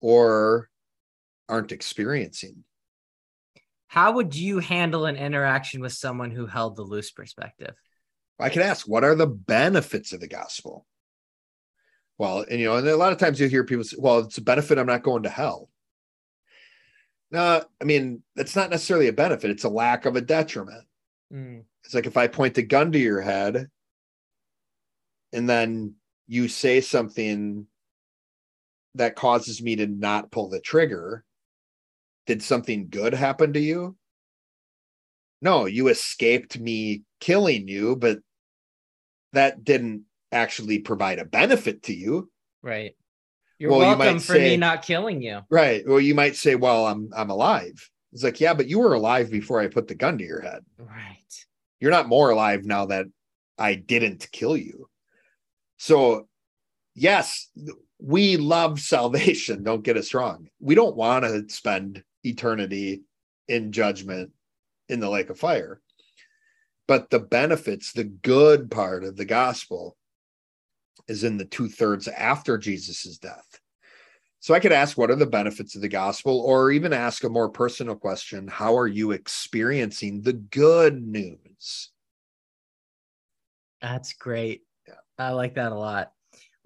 or 0.00 0.68
aren't 1.48 1.72
experiencing. 1.72 2.64
How 3.88 4.12
would 4.12 4.34
you 4.34 4.58
handle 4.58 5.06
an 5.06 5.16
interaction 5.16 5.80
with 5.80 5.92
someone 5.92 6.30
who 6.30 6.46
held 6.46 6.76
the 6.76 6.82
loose 6.82 7.10
perspective? 7.10 7.74
I 8.38 8.50
could 8.50 8.62
ask, 8.62 8.86
what 8.86 9.02
are 9.02 9.14
the 9.14 9.26
benefits 9.26 10.12
of 10.12 10.20
the 10.20 10.28
gospel? 10.28 10.86
Well, 12.18 12.44
and 12.50 12.60
you 12.60 12.66
know, 12.66 12.76
and 12.76 12.86
a 12.86 12.96
lot 12.96 13.12
of 13.12 13.18
times 13.18 13.40
you 13.40 13.48
hear 13.48 13.64
people 13.64 13.84
say, 13.84 13.96
well, 13.98 14.20
it's 14.20 14.38
a 14.38 14.42
benefit, 14.42 14.78
I'm 14.78 14.86
not 14.86 15.02
going 15.02 15.22
to 15.22 15.28
hell. 15.28 15.70
No, 17.30 17.62
I 17.80 17.84
mean, 17.84 18.22
that's 18.36 18.56
not 18.56 18.70
necessarily 18.70 19.08
a 19.08 19.12
benefit, 19.12 19.50
it's 19.50 19.64
a 19.64 19.68
lack 19.68 20.04
of 20.04 20.16
a 20.16 20.20
detriment. 20.20 20.84
Mm. 21.32 21.64
It's 21.84 21.94
like 21.94 22.06
if 22.06 22.16
I 22.16 22.26
point 22.26 22.54
the 22.54 22.62
gun 22.62 22.92
to 22.92 22.98
your 22.98 23.20
head 23.20 23.68
and 25.32 25.48
then 25.48 25.94
you 26.26 26.48
say 26.48 26.80
something 26.80 27.66
that 28.94 29.16
causes 29.16 29.62
me 29.62 29.76
to 29.76 29.86
not 29.86 30.30
pull 30.30 30.48
the 30.48 30.60
trigger, 30.60 31.24
did 32.26 32.42
something 32.42 32.88
good 32.88 33.14
happen 33.14 33.52
to 33.52 33.60
you? 33.60 33.96
No, 35.40 35.66
you 35.66 35.88
escaped 35.88 36.58
me 36.58 37.02
killing 37.20 37.68
you, 37.68 37.96
but 37.96 38.18
that 39.32 39.62
didn't 39.64 40.02
actually 40.32 40.80
provide 40.80 41.18
a 41.18 41.24
benefit 41.24 41.84
to 41.84 41.94
you. 41.94 42.30
Right. 42.62 42.96
You're 43.58 43.70
Well, 43.70 43.80
you 43.80 43.86
welcome 43.86 44.14
might 44.16 44.22
for 44.22 44.32
me 44.34 44.38
say- 44.38 44.56
not 44.56 44.82
killing 44.82 45.22
you. 45.22 45.40
Right. 45.50 45.82
Well, 45.86 46.00
you 46.00 46.14
might 46.14 46.36
say, 46.36 46.54
well, 46.54 46.86
I'm 46.86 47.10
I'm 47.16 47.30
alive. 47.30 47.88
It's 48.12 48.24
like, 48.24 48.40
yeah, 48.40 48.54
but 48.54 48.68
you 48.68 48.78
were 48.78 48.94
alive 48.94 49.30
before 49.30 49.60
I 49.60 49.68
put 49.68 49.86
the 49.86 49.94
gun 49.94 50.16
to 50.18 50.24
your 50.24 50.40
head. 50.40 50.64
Right. 50.78 51.16
You're 51.78 51.90
not 51.90 52.08
more 52.08 52.30
alive 52.30 52.64
now 52.64 52.86
that 52.86 53.06
I 53.58 53.74
didn't 53.74 54.28
kill 54.32 54.56
you. 54.56 54.88
So, 55.76 56.26
yes, 56.94 57.48
we 57.98 58.36
love 58.36 58.80
salvation. 58.94 59.62
Don't 59.62 59.82
get 59.82 59.96
us 59.96 60.14
wrong. 60.14 60.48
We 60.60 60.74
don't 60.74 60.96
want 60.96 61.24
to 61.24 61.48
spend 61.48 62.02
eternity 62.24 63.02
in 63.48 63.72
judgment 63.72 64.30
in 64.88 65.00
the 65.00 65.10
lake 65.10 65.30
of 65.30 65.38
fire. 65.38 65.80
But 66.86 67.10
the 67.10 67.18
benefits, 67.18 67.92
the 67.92 68.04
good 68.04 68.70
part 68.70 69.04
of 69.04 69.16
the 69.16 69.26
gospel 69.26 69.96
is 71.06 71.24
in 71.24 71.36
the 71.36 71.44
two 71.44 71.68
thirds 71.68 72.08
after 72.08 72.56
Jesus' 72.56 73.18
death. 73.18 73.60
So 74.40 74.54
I 74.54 74.60
could 74.60 74.72
ask, 74.72 74.96
what 74.96 75.10
are 75.10 75.16
the 75.16 75.26
benefits 75.26 75.74
of 75.74 75.82
the 75.82 75.88
gospel? 75.88 76.40
Or 76.40 76.70
even 76.70 76.92
ask 76.92 77.24
a 77.24 77.28
more 77.28 77.48
personal 77.48 77.96
question 77.96 78.46
How 78.46 78.76
are 78.76 78.86
you 78.86 79.10
experiencing 79.10 80.22
the 80.22 80.34
good 80.34 81.02
news? 81.02 81.90
That's 83.82 84.12
great. 84.12 84.62
Yeah. 84.86 84.94
I 85.18 85.30
like 85.30 85.54
that 85.54 85.72
a 85.72 85.74
lot. 85.74 86.12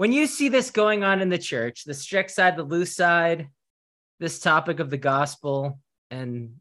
When 0.02 0.10
you 0.10 0.26
see 0.26 0.48
this 0.48 0.72
going 0.72 1.04
on 1.04 1.20
in 1.20 1.28
the 1.28 1.38
church, 1.38 1.84
the 1.84 1.94
strict 1.94 2.32
side, 2.32 2.56
the 2.56 2.64
loose 2.64 2.96
side, 2.96 3.50
this 4.18 4.40
topic 4.40 4.80
of 4.80 4.90
the 4.90 4.96
gospel 4.98 5.78
and 6.10 6.56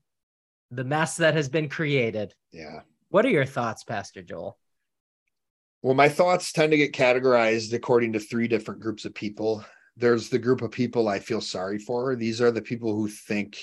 the 0.70 0.84
mess 0.84 1.18
that 1.18 1.34
has 1.34 1.50
been 1.50 1.68
created, 1.68 2.36
Yeah. 2.52 2.82
what 3.10 3.26
are 3.26 3.32
your 3.32 3.48
thoughts, 3.48 3.84
Pastor 3.84 4.22
Joel? 4.22 4.60
Well, 5.82 5.96
my 5.96 6.08
thoughts 6.08 6.52
tend 6.52 6.70
to 6.72 6.78
get 6.78 6.94
categorized 6.94 7.74
according 7.74 8.14
to 8.14 8.20
three 8.20 8.48
different 8.48 8.80
groups 8.80 9.06
of 9.06 9.16
people. 9.16 9.66
There's 9.98 10.30
the 10.30 10.38
group 10.38 10.62
of 10.62 10.70
people 10.70 11.08
I 11.08 11.18
feel 11.18 11.42
sorry 11.42 11.80
for. 11.80 12.16
These 12.16 12.42
are 12.42 12.52
the 12.52 12.62
people 12.62 12.94
who 12.96 13.08
think 13.08 13.58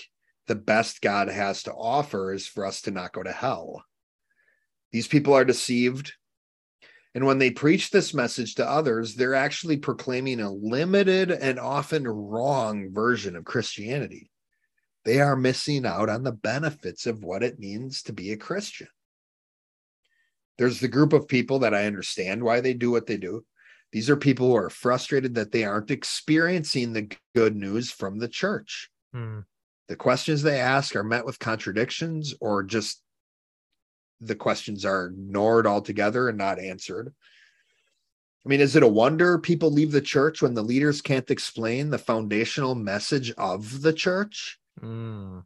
the 0.48 0.56
best 0.56 1.02
God 1.02 1.28
has 1.28 1.62
to 1.62 1.72
offer 1.72 2.32
is 2.32 2.48
for 2.48 2.66
us 2.66 2.82
to 2.82 2.90
not 2.90 3.12
go 3.12 3.22
to 3.22 3.30
hell. 3.30 3.84
These 4.90 5.06
people 5.06 5.34
are 5.34 5.44
deceived. 5.44 6.14
And 7.18 7.26
when 7.26 7.38
they 7.38 7.50
preach 7.50 7.90
this 7.90 8.14
message 8.14 8.54
to 8.54 8.70
others, 8.70 9.16
they're 9.16 9.34
actually 9.34 9.78
proclaiming 9.78 10.38
a 10.38 10.52
limited 10.52 11.32
and 11.32 11.58
often 11.58 12.06
wrong 12.06 12.92
version 12.92 13.34
of 13.34 13.44
Christianity. 13.44 14.30
They 15.04 15.20
are 15.20 15.34
missing 15.34 15.84
out 15.84 16.08
on 16.08 16.22
the 16.22 16.30
benefits 16.30 17.06
of 17.06 17.24
what 17.24 17.42
it 17.42 17.58
means 17.58 18.02
to 18.04 18.12
be 18.12 18.30
a 18.30 18.36
Christian. 18.36 18.86
There's 20.58 20.78
the 20.78 20.86
group 20.86 21.12
of 21.12 21.26
people 21.26 21.58
that 21.58 21.74
I 21.74 21.86
understand 21.86 22.44
why 22.44 22.60
they 22.60 22.72
do 22.72 22.92
what 22.92 23.08
they 23.08 23.16
do. 23.16 23.44
These 23.90 24.08
are 24.10 24.16
people 24.16 24.46
who 24.46 24.56
are 24.56 24.70
frustrated 24.70 25.34
that 25.34 25.50
they 25.50 25.64
aren't 25.64 25.90
experiencing 25.90 26.92
the 26.92 27.10
good 27.34 27.56
news 27.56 27.90
from 27.90 28.20
the 28.20 28.28
church. 28.28 28.90
Hmm. 29.12 29.40
The 29.88 29.96
questions 29.96 30.42
they 30.42 30.60
ask 30.60 30.94
are 30.94 31.02
met 31.02 31.26
with 31.26 31.40
contradictions 31.40 32.32
or 32.40 32.62
just 32.62 33.02
the 34.20 34.34
questions 34.34 34.84
are 34.84 35.06
ignored 35.06 35.66
altogether 35.66 36.28
and 36.28 36.38
not 36.38 36.58
answered. 36.58 37.14
I 38.44 38.48
mean, 38.48 38.60
is 38.60 38.76
it 38.76 38.82
a 38.82 38.88
wonder 38.88 39.38
people 39.38 39.70
leave 39.70 39.92
the 39.92 40.00
church 40.00 40.40
when 40.40 40.54
the 40.54 40.62
leaders 40.62 41.02
can't 41.02 41.30
explain 41.30 41.90
the 41.90 41.98
foundational 41.98 42.74
message 42.74 43.32
of 43.32 43.82
the 43.82 43.92
church? 43.92 44.58
Hmm. 44.80 45.40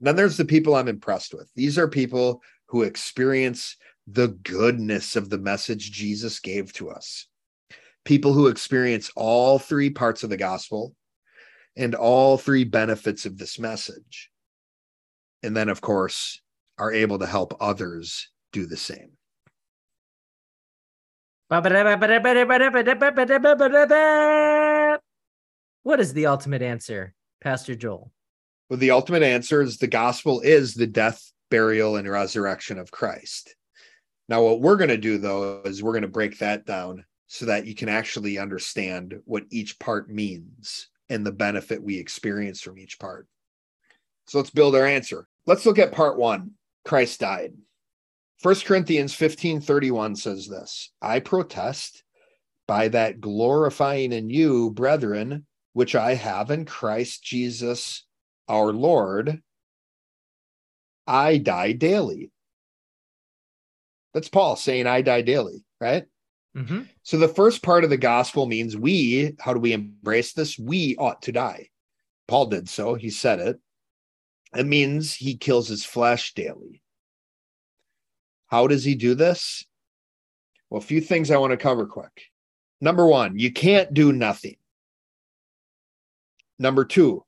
Then 0.00 0.16
there's 0.16 0.36
the 0.36 0.44
people 0.44 0.74
I'm 0.74 0.88
impressed 0.88 1.34
with. 1.34 1.50
These 1.54 1.78
are 1.78 1.88
people 1.88 2.42
who 2.66 2.82
experience 2.82 3.76
the 4.06 4.28
goodness 4.28 5.16
of 5.16 5.28
the 5.28 5.38
message 5.38 5.92
Jesus 5.92 6.40
gave 6.40 6.72
to 6.74 6.90
us. 6.90 7.26
People 8.04 8.32
who 8.32 8.46
experience 8.46 9.10
all 9.16 9.58
three 9.58 9.90
parts 9.90 10.22
of 10.22 10.30
the 10.30 10.36
gospel 10.36 10.94
and 11.76 11.94
all 11.94 12.38
three 12.38 12.64
benefits 12.64 13.26
of 13.26 13.38
this 13.38 13.58
message. 13.58 14.30
And 15.42 15.56
then, 15.56 15.68
of 15.68 15.80
course, 15.80 16.40
are 16.78 16.92
able 16.92 17.18
to 17.18 17.26
help 17.26 17.56
others 17.60 18.28
do 18.52 18.66
the 18.66 18.76
same. 18.76 19.12
What 21.48 21.66
is 26.00 26.12
the 26.12 26.26
ultimate 26.26 26.62
answer, 26.62 27.14
Pastor 27.40 27.74
Joel? 27.74 28.12
Well, 28.68 28.78
the 28.78 28.90
ultimate 28.90 29.22
answer 29.22 29.62
is 29.62 29.78
the 29.78 29.86
gospel 29.86 30.40
is 30.40 30.74
the 30.74 30.86
death, 30.86 31.32
burial, 31.50 31.96
and 31.96 32.08
resurrection 32.08 32.78
of 32.78 32.90
Christ. 32.90 33.54
Now, 34.28 34.42
what 34.42 34.60
we're 34.60 34.76
going 34.76 34.90
to 34.90 34.98
do, 34.98 35.16
though, 35.16 35.62
is 35.64 35.82
we're 35.82 35.92
going 35.92 36.02
to 36.02 36.08
break 36.08 36.38
that 36.38 36.66
down 36.66 37.04
so 37.28 37.46
that 37.46 37.66
you 37.66 37.74
can 37.74 37.88
actually 37.88 38.38
understand 38.38 39.18
what 39.24 39.44
each 39.50 39.78
part 39.78 40.10
means 40.10 40.88
and 41.08 41.24
the 41.24 41.32
benefit 41.32 41.82
we 41.82 41.98
experience 41.98 42.60
from 42.60 42.78
each 42.78 42.98
part. 42.98 43.26
So 44.26 44.36
let's 44.36 44.50
build 44.50 44.76
our 44.76 44.86
answer. 44.86 45.26
Let's 45.46 45.64
look 45.64 45.78
at 45.78 45.92
part 45.92 46.18
one 46.18 46.50
Christ 46.88 47.20
died. 47.20 47.52
First 48.38 48.64
Corinthians 48.64 49.14
15 49.14 49.60
31 49.60 50.16
says 50.16 50.48
this 50.48 50.90
I 51.02 51.20
protest 51.20 52.02
by 52.66 52.88
that 52.88 53.20
glorifying 53.20 54.12
in 54.12 54.30
you, 54.30 54.70
brethren, 54.70 55.46
which 55.74 55.94
I 55.94 56.14
have 56.14 56.50
in 56.50 56.64
Christ 56.64 57.22
Jesus 57.22 58.04
our 58.48 58.72
Lord, 58.72 59.42
I 61.06 61.38
die 61.38 61.72
daily. 61.72 62.30
That's 64.14 64.28
Paul 64.28 64.56
saying, 64.56 64.86
I 64.86 65.02
die 65.02 65.22
daily, 65.22 65.64
right? 65.80 66.06
hmm 66.54 66.82
So 67.02 67.18
the 67.18 67.28
first 67.28 67.62
part 67.62 67.84
of 67.84 67.90
the 67.90 67.98
gospel 67.98 68.46
means 68.46 68.76
we, 68.76 69.34
how 69.38 69.52
do 69.52 69.60
we 69.60 69.72
embrace 69.74 70.32
this? 70.32 70.58
We 70.58 70.96
ought 70.96 71.22
to 71.22 71.32
die. 71.32 71.68
Paul 72.26 72.46
did 72.46 72.68
so, 72.68 72.94
he 72.94 73.10
said 73.10 73.40
it. 73.40 73.60
It 74.54 74.66
means 74.66 75.14
he 75.14 75.36
kills 75.36 75.68
his 75.68 75.84
flesh 75.84 76.34
daily. 76.34 76.82
How 78.46 78.66
does 78.66 78.84
he 78.84 78.94
do 78.94 79.14
this? 79.14 79.64
Well, 80.70 80.78
a 80.78 80.84
few 80.84 81.00
things 81.00 81.30
I 81.30 81.36
want 81.36 81.50
to 81.52 81.56
cover 81.56 81.86
quick. 81.86 82.30
Number 82.80 83.06
one, 83.06 83.38
you 83.38 83.52
can't 83.52 83.92
do 83.92 84.12
nothing. 84.12 84.56
Number 86.58 86.84
two, 86.84 87.24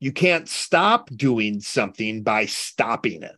you 0.00 0.12
can't 0.12 0.48
stop 0.48 1.10
doing 1.14 1.60
something 1.60 2.22
by 2.22 2.46
stopping 2.46 3.22
it. 3.22 3.36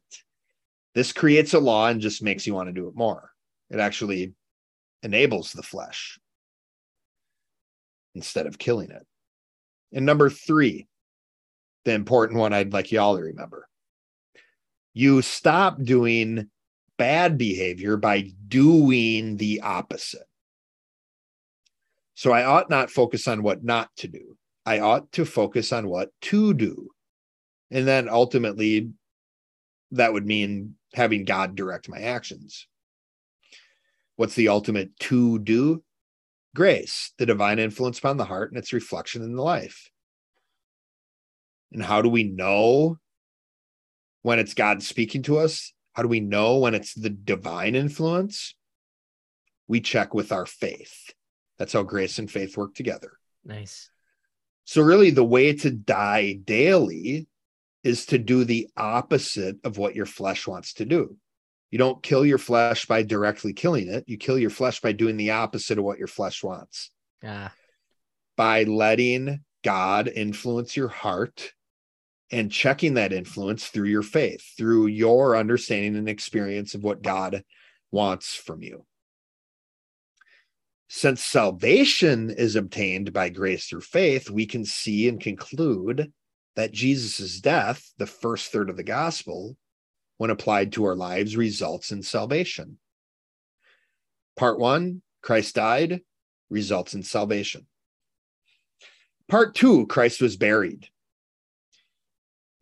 This 0.94 1.12
creates 1.12 1.54
a 1.54 1.60
law 1.60 1.88
and 1.88 2.00
just 2.00 2.22
makes 2.22 2.46
you 2.46 2.54
want 2.54 2.68
to 2.68 2.72
do 2.72 2.88
it 2.88 2.96
more. 2.96 3.30
It 3.70 3.80
actually 3.80 4.34
enables 5.02 5.52
the 5.52 5.62
flesh 5.62 6.18
instead 8.14 8.46
of 8.46 8.58
killing 8.58 8.90
it. 8.90 9.06
And 9.92 10.04
number 10.04 10.28
three, 10.28 10.86
the 11.84 11.92
important 11.92 12.38
one 12.38 12.52
I'd 12.52 12.72
like 12.72 12.92
y'all 12.92 13.16
to 13.16 13.22
remember 13.22 13.68
you 14.92 15.22
stop 15.22 15.82
doing 15.82 16.50
bad 16.98 17.38
behavior 17.38 17.96
by 17.96 18.30
doing 18.48 19.36
the 19.36 19.60
opposite. 19.62 20.26
So 22.14 22.32
I 22.32 22.44
ought 22.44 22.68
not 22.68 22.90
focus 22.90 23.26
on 23.26 23.42
what 23.42 23.64
not 23.64 23.88
to 23.98 24.08
do. 24.08 24.36
I 24.66 24.80
ought 24.80 25.10
to 25.12 25.24
focus 25.24 25.72
on 25.72 25.88
what 25.88 26.10
to 26.22 26.52
do. 26.52 26.90
And 27.70 27.86
then 27.86 28.08
ultimately, 28.08 28.90
that 29.92 30.12
would 30.12 30.26
mean 30.26 30.74
having 30.92 31.24
God 31.24 31.56
direct 31.56 31.88
my 31.88 31.98
actions. 31.98 32.66
What's 34.16 34.34
the 34.34 34.48
ultimate 34.48 34.98
to 35.00 35.38
do? 35.38 35.82
Grace, 36.54 37.12
the 37.16 37.26
divine 37.26 37.58
influence 37.58 37.98
upon 37.98 38.16
the 38.16 38.24
heart 38.24 38.50
and 38.50 38.58
its 38.58 38.72
reflection 38.72 39.22
in 39.22 39.34
the 39.34 39.42
life. 39.42 39.90
And 41.72 41.82
how 41.82 42.02
do 42.02 42.08
we 42.08 42.24
know 42.24 42.98
when 44.22 44.38
it's 44.38 44.54
God 44.54 44.82
speaking 44.82 45.22
to 45.24 45.38
us? 45.38 45.72
How 45.92 46.02
do 46.02 46.08
we 46.08 46.20
know 46.20 46.58
when 46.58 46.74
it's 46.74 46.94
the 46.94 47.10
divine 47.10 47.74
influence? 47.74 48.54
We 49.68 49.80
check 49.80 50.14
with 50.14 50.32
our 50.32 50.46
faith. 50.46 51.12
That's 51.58 51.72
how 51.72 51.82
grace 51.82 52.18
and 52.18 52.30
faith 52.30 52.56
work 52.56 52.74
together. 52.74 53.12
Nice. 53.44 53.90
So, 54.64 54.82
really, 54.82 55.10
the 55.10 55.24
way 55.24 55.52
to 55.54 55.70
die 55.70 56.34
daily 56.44 57.26
is 57.82 58.06
to 58.06 58.18
do 58.18 58.44
the 58.44 58.68
opposite 58.76 59.56
of 59.64 59.78
what 59.78 59.94
your 59.94 60.06
flesh 60.06 60.46
wants 60.46 60.74
to 60.74 60.84
do. 60.84 61.16
You 61.70 61.78
don't 61.78 62.02
kill 62.02 62.26
your 62.26 62.38
flesh 62.38 62.86
by 62.86 63.02
directly 63.02 63.52
killing 63.52 63.88
it, 63.88 64.04
you 64.06 64.16
kill 64.16 64.38
your 64.38 64.50
flesh 64.50 64.80
by 64.80 64.92
doing 64.92 65.16
the 65.16 65.30
opposite 65.30 65.78
of 65.78 65.84
what 65.84 65.98
your 65.98 66.08
flesh 66.08 66.42
wants, 66.42 66.90
Ah, 67.24 67.52
by 68.36 68.64
letting 68.64 69.40
God 69.62 70.08
influence 70.08 70.76
your 70.76 70.88
heart 70.88 71.52
and 72.30 72.52
checking 72.52 72.94
that 72.94 73.12
influence 73.12 73.66
through 73.66 73.88
your 73.88 74.02
faith, 74.02 74.42
through 74.56 74.86
your 74.86 75.36
understanding 75.36 75.96
and 75.96 76.08
experience 76.08 76.74
of 76.74 76.84
what 76.84 77.02
God 77.02 77.42
wants 77.90 78.34
from 78.34 78.62
you. 78.62 78.84
Since 80.88 81.22
salvation 81.22 82.30
is 82.30 82.56
obtained 82.56 83.12
by 83.12 83.28
grace 83.28 83.66
through 83.66 83.82
faith, 83.82 84.28
we 84.28 84.46
can 84.46 84.64
see 84.64 85.08
and 85.08 85.20
conclude 85.20 86.12
that 86.56 86.72
Jesus' 86.72 87.40
death, 87.40 87.92
the 87.98 88.06
first 88.06 88.50
third 88.50 88.70
of 88.70 88.76
the 88.76 88.82
gospel, 88.82 89.56
when 90.18 90.30
applied 90.30 90.72
to 90.72 90.84
our 90.84 90.96
lives, 90.96 91.36
results 91.36 91.92
in 91.92 92.02
salvation. 92.02 92.78
Part 94.36 94.58
one, 94.58 95.02
Christ 95.22 95.54
died, 95.54 96.00
results 96.48 96.94
in 96.94 97.02
salvation. 97.02 97.66
Part 99.28 99.54
two, 99.54 99.86
Christ 99.86 100.20
was 100.20 100.36
buried. 100.36 100.88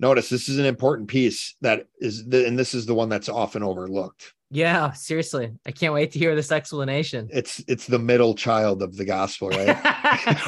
Notice 0.00 0.28
this 0.28 0.48
is 0.48 0.58
an 0.58 0.64
important 0.64 1.08
piece 1.08 1.56
that 1.60 1.86
is, 2.00 2.26
the, 2.26 2.46
and 2.46 2.58
this 2.58 2.74
is 2.74 2.86
the 2.86 2.94
one 2.94 3.08
that's 3.08 3.28
often 3.28 3.62
overlooked. 3.62 4.32
yeah. 4.50 4.92
Seriously, 4.92 5.52
I 5.66 5.72
can't 5.72 5.92
wait 5.94 6.12
to 6.12 6.18
hear 6.18 6.36
this 6.36 6.52
explanation. 6.52 7.28
It's 7.32 7.62
it's 7.66 7.86
the 7.86 7.98
middle 7.98 8.34
child 8.34 8.82
of 8.82 8.96
the 8.96 9.04
gospel, 9.04 9.48
right? 9.50 9.76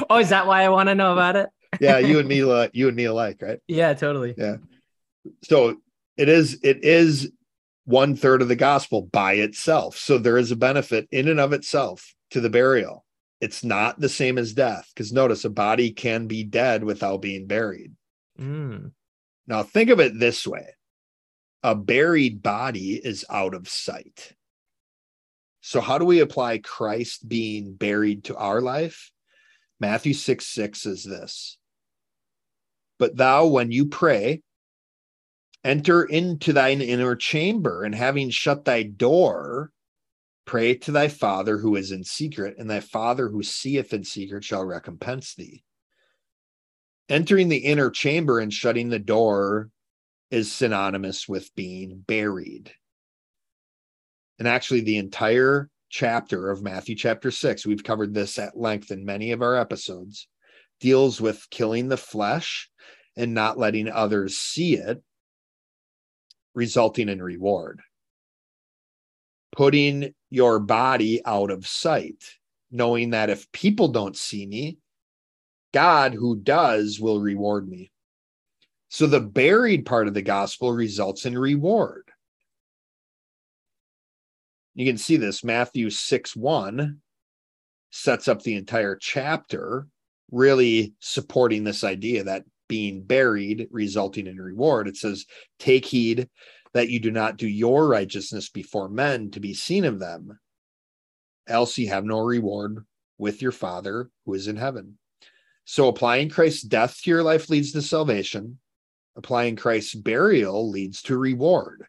oh, 0.11 0.19
is 0.19 0.29
that 0.29 0.47
why 0.47 0.63
I 0.63 0.69
want 0.69 0.89
to 0.89 0.95
know 0.95 1.13
about 1.13 1.37
it? 1.37 1.49
yeah, 1.81 1.99
you 1.99 2.19
and 2.19 2.29
me, 2.29 2.43
uh, 2.51 2.69
you 2.73 2.89
and 2.89 2.97
me 2.97 3.05
alike, 3.05 3.39
right? 3.43 3.59
Yeah, 3.67 3.93
totally. 3.95 4.35
Yeah. 4.39 4.57
So 5.45 5.77
it 6.17 6.29
is 6.29 6.59
it 6.63 6.85
is 6.85 7.31
one 7.85 8.15
third 8.15 8.43
of 8.43 8.49
the 8.49 8.57
gospel 8.57 9.03
by 9.11 9.33
itself 9.33 9.97
so 9.97 10.17
there 10.19 10.37
is 10.39 10.51
a 10.53 10.57
benefit 10.57 11.09
in 11.11 11.27
and 11.29 11.41
of 11.41 11.53
itself 11.53 12.15
to 12.31 12.41
the 12.41 12.51
burial 12.51 13.05
it's 13.41 13.65
not 13.65 13.99
the 13.99 14.09
same 14.09 14.39
as 14.39 14.53
death 14.53 14.89
because 14.95 15.13
notice 15.13 15.45
a 15.45 15.51
body 15.51 15.91
can 15.91 16.27
be 16.27 16.45
dead 16.45 16.85
without 16.85 17.21
being 17.23 17.47
buried 17.47 17.93
Mm, 18.39 18.93
now 19.47 19.63
think 19.63 19.91
of 19.91 20.01
it 20.01 20.19
this 20.19 20.47
way. 20.47 20.67
A 21.63 21.75
buried 21.75 22.43
body 22.43 22.95
is 22.95 23.25
out 23.29 23.55
of 23.55 23.69
sight. 23.69 24.33
So 25.61 25.81
how 25.81 25.99
do 25.99 26.05
we 26.05 26.21
apply 26.21 26.59
christ 26.59 27.29
being 27.29 27.75
buried 27.75 28.25
to 28.25 28.37
our 28.37 28.61
life? 28.61 29.11
Matthew 29.79 30.15
6 30.15 30.47
6 30.47 30.87
is 30.87 31.05
this. 31.05 31.59
But 32.99 33.17
thou 33.17 33.47
when 33.47 33.71
you 33.73 33.87
pray 33.87 34.43
enter 35.65 36.05
into 36.05 36.53
thine 36.53 36.81
inner 36.81 37.17
chamber 37.17 37.85
and 37.85 37.95
having 37.95 38.31
shut 38.31 38.65
thy 38.65 38.83
door 38.83 39.71
pray 40.47 40.75
to 40.75 40.91
thy 40.91 41.09
father 41.09 41.59
who 41.59 41.77
is 41.77 41.93
in 41.93 42.03
secret 42.03 42.55
and 42.59 42.69
thy 42.71 42.81
father 42.81 43.29
who 43.29 43.43
seeth 43.43 43.93
in 43.93 44.03
secret 44.03 44.43
shall 44.43 44.65
recompense 44.65 45.35
thee 45.35 45.63
entering 47.11 47.49
the 47.49 47.59
inner 47.59 47.91
chamber 47.91 48.39
and 48.39 48.53
shutting 48.53 48.89
the 48.89 48.99
door 48.99 49.69
is 50.31 50.51
synonymous 50.51 51.29
with 51.29 51.55
being 51.55 52.03
buried 52.07 52.73
and 54.39 54.47
actually 54.47 54.81
the 54.81 54.97
entire 54.97 55.69
chapter 55.91 56.51
of 56.51 56.63
matthew 56.63 56.95
chapter 56.95 57.31
6 57.31 57.67
we've 57.67 57.85
covered 57.85 58.15
this 58.15 58.39
at 58.39 58.57
length 58.57 58.91
in 58.91 59.05
many 59.05 59.33
of 59.33 59.43
our 59.43 59.57
episodes 59.57 60.29
deals 60.81 61.21
with 61.21 61.47
killing 61.51 61.89
the 61.89 61.97
flesh 61.97 62.71
and 63.17 63.35
not 63.35 63.59
letting 63.59 63.89
others 63.89 64.39
see 64.39 64.77
it 64.77 65.03
resulting 66.55 67.09
in 67.09 67.23
reward. 67.23 67.81
Putting 69.53 70.15
your 70.31 70.59
body 70.59 71.21
out 71.25 71.51
of 71.51 71.67
sight, 71.67 72.25
knowing 72.71 73.11
that 73.11 73.31
if 73.31 73.51
people 73.53 73.89
don't 73.89 74.17
see 74.17 74.47
me, 74.47 74.79
God, 75.73 76.15
who 76.15 76.37
does, 76.37 77.01
will 77.01 77.21
reward 77.21 77.69
me. 77.69 77.91
So 78.89 79.07
the 79.07 79.21
buried 79.21 79.87
part 79.87 80.09
of 80.09 80.15
the 80.15 80.23
gospel 80.23 80.73
results 80.73 81.25
in 81.25 81.39
reward. 81.39 82.11
You 84.75 84.87
can 84.87 84.99
see 84.99 85.17
this 85.17 85.45
Matthew 85.45 85.91
6 85.91 86.37
1 86.37 86.99
sets 87.91 88.29
up 88.29 88.43
the 88.43 88.55
entire 88.55 88.97
chapter, 88.97 89.87
really 90.31 90.95
supporting 91.01 91.65
this 91.65 91.85
idea 91.85 92.25
that 92.25 92.45
being 92.69 93.03
buried 93.03 93.67
resulting 93.71 94.27
in 94.27 94.41
reward. 94.41 94.89
It 94.89 94.97
says, 94.97 95.27
Take 95.59 95.85
heed 95.85 96.29
that 96.73 96.89
you 96.89 97.01
do 97.01 97.11
not 97.11 97.37
do 97.37 97.49
your 97.49 97.89
righteousness 97.89 98.49
before 98.49 98.89
men 98.89 99.31
to 99.33 99.41
be 99.41 99.55
seen 99.55 99.85
of 99.85 99.99
them, 99.99 100.39
else 101.49 101.77
you 101.79 101.89
have 101.89 102.05
no 102.05 102.21
reward 102.21 102.87
with 103.19 103.43
your 103.43 103.53
Father 103.53 104.09
who 104.25 104.35
is 104.35 104.47
in 104.47 104.57
heaven. 104.57 104.99
So 105.71 105.87
applying 105.87 106.31
Christ's 106.31 106.63
death 106.63 107.01
to 107.01 107.11
your 107.11 107.23
life 107.23 107.49
leads 107.49 107.71
to 107.73 107.81
salvation. 107.81 108.59
Applying 109.15 109.55
Christ's 109.55 109.95
burial 109.95 110.69
leads 110.69 111.01
to 111.03 111.17
reward. 111.17 111.85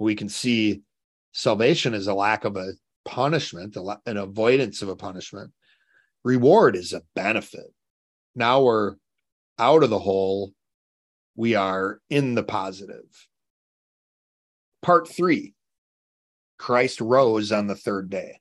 We 0.00 0.16
can 0.16 0.28
see 0.28 0.82
salvation 1.30 1.94
is 1.94 2.08
a 2.08 2.12
lack 2.12 2.44
of 2.44 2.56
a 2.56 2.72
punishment, 3.04 3.76
an 4.04 4.16
avoidance 4.16 4.82
of 4.82 4.88
a 4.88 4.96
punishment. 4.96 5.52
Reward 6.24 6.74
is 6.74 6.92
a 6.92 7.02
benefit. 7.14 7.72
Now 8.34 8.64
we're 8.64 8.96
out 9.60 9.84
of 9.84 9.90
the 9.90 10.00
hole. 10.00 10.50
We 11.36 11.54
are 11.54 12.00
in 12.10 12.34
the 12.34 12.42
positive. 12.42 13.28
Part 14.82 15.06
three 15.06 15.54
Christ 16.58 17.00
rose 17.00 17.52
on 17.52 17.68
the 17.68 17.76
third 17.76 18.10
day. 18.10 18.39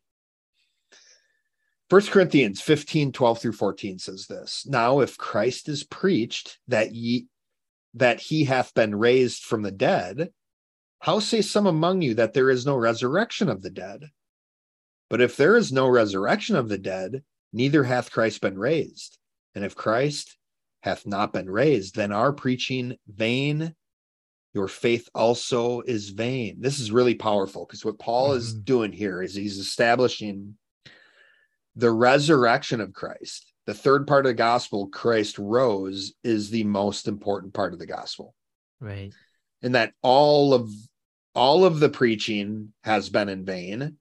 1 1.89 2.01
Corinthians 2.07 2.61
15, 2.61 3.11
12 3.11 3.39
through 3.39 3.51
14 3.51 3.97
says 3.97 4.27
this. 4.27 4.65
Now, 4.67 4.99
if 4.99 5.17
Christ 5.17 5.67
is 5.67 5.83
preached 5.83 6.59
that 6.67 6.93
ye 6.93 7.27
that 7.95 8.19
he 8.21 8.43
hath 8.43 8.73
been 8.75 8.93
raised 8.93 9.43
from 9.43 9.63
the 9.63 9.71
dead, 9.71 10.31
How 10.99 11.19
say 11.19 11.41
some 11.41 11.65
among 11.65 12.01
you 12.01 12.13
that 12.15 12.33
there 12.33 12.49
is 12.49 12.65
no 12.65 12.75
resurrection 12.75 13.49
of 13.49 13.61
the 13.61 13.69
dead? 13.69 14.11
But 15.09 15.21
if 15.21 15.37
there 15.37 15.55
is 15.55 15.71
no 15.71 15.87
resurrection 15.87 16.55
of 16.55 16.69
the 16.69 16.77
dead, 16.77 17.23
neither 17.53 17.83
hath 17.83 18.11
Christ 18.11 18.41
been 18.41 18.59
raised. 18.59 19.17
And 19.55 19.65
if 19.65 19.75
Christ 19.75 20.37
hath 20.81 21.07
not 21.07 21.33
been 21.33 21.49
raised, 21.49 21.95
then 21.95 22.11
our 22.11 22.33
preaching 22.33 22.97
vain, 23.07 23.75
your 24.53 24.67
faith 24.67 25.09
also 25.15 25.81
is 25.81 26.09
vain. 26.09 26.57
This 26.59 26.79
is 26.79 26.91
really 26.91 27.15
powerful 27.15 27.65
because 27.65 27.83
what 27.83 27.97
Paul 27.97 28.33
is 28.33 28.53
Mhm. 28.53 28.65
doing 28.65 28.91
here 28.91 29.21
is 29.21 29.33
he's 29.33 29.57
establishing 29.57 30.57
the 31.79 31.91
resurrection 31.91 32.81
of 32.81 32.93
Christ. 32.93 33.53
The 33.65 33.73
third 33.73 34.07
part 34.07 34.25
of 34.25 34.31
the 34.31 34.35
gospel, 34.35 34.87
Christ 34.87 35.37
rose, 35.37 36.13
is 36.23 36.49
the 36.49 36.63
most 36.63 37.07
important 37.07 37.53
part 37.53 37.73
of 37.73 37.79
the 37.79 37.85
gospel. 37.85 38.35
Right. 38.79 39.13
And 39.61 39.75
that 39.75 39.93
all 40.01 40.53
of 40.53 40.69
all 41.35 41.65
of 41.65 41.79
the 41.79 41.89
preaching 41.89 42.73
has 42.83 43.09
been 43.09 43.29
in 43.29 43.45
vain. 43.45 43.97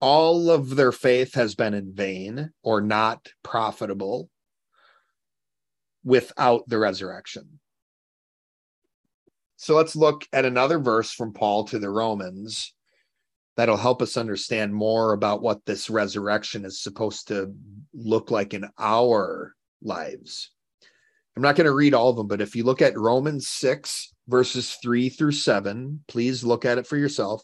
All 0.00 0.50
of 0.50 0.76
their 0.76 0.92
faith 0.92 1.34
has 1.34 1.54
been 1.54 1.74
in 1.74 1.92
vain 1.92 2.52
or 2.62 2.80
not 2.80 3.28
profitable 3.42 4.30
without 6.04 6.68
the 6.68 6.78
resurrection. 6.78 7.58
So 9.56 9.74
let's 9.74 9.96
look 9.96 10.26
at 10.32 10.44
another 10.44 10.78
verse 10.78 11.10
from 11.10 11.32
Paul 11.32 11.64
to 11.64 11.78
the 11.78 11.90
Romans 11.90 12.74
that'll 13.56 13.76
help 13.76 14.02
us 14.02 14.16
understand 14.16 14.74
more 14.74 15.12
about 15.12 15.42
what 15.42 15.64
this 15.64 15.88
resurrection 15.88 16.64
is 16.64 16.82
supposed 16.82 17.28
to 17.28 17.54
look 17.94 18.30
like 18.30 18.54
in 18.54 18.68
our 18.78 19.54
lives. 19.82 20.50
I'm 21.36 21.42
not 21.42 21.56
going 21.56 21.66
to 21.66 21.74
read 21.74 21.94
all 21.94 22.10
of 22.10 22.16
them, 22.16 22.28
but 22.28 22.40
if 22.40 22.54
you 22.54 22.64
look 22.64 22.82
at 22.82 22.98
Romans 22.98 23.48
6, 23.48 24.14
verses 24.28 24.74
3 24.82 25.08
through 25.08 25.32
7, 25.32 26.02
please 26.08 26.44
look 26.44 26.64
at 26.64 26.78
it 26.78 26.86
for 26.86 26.96
yourself. 26.96 27.42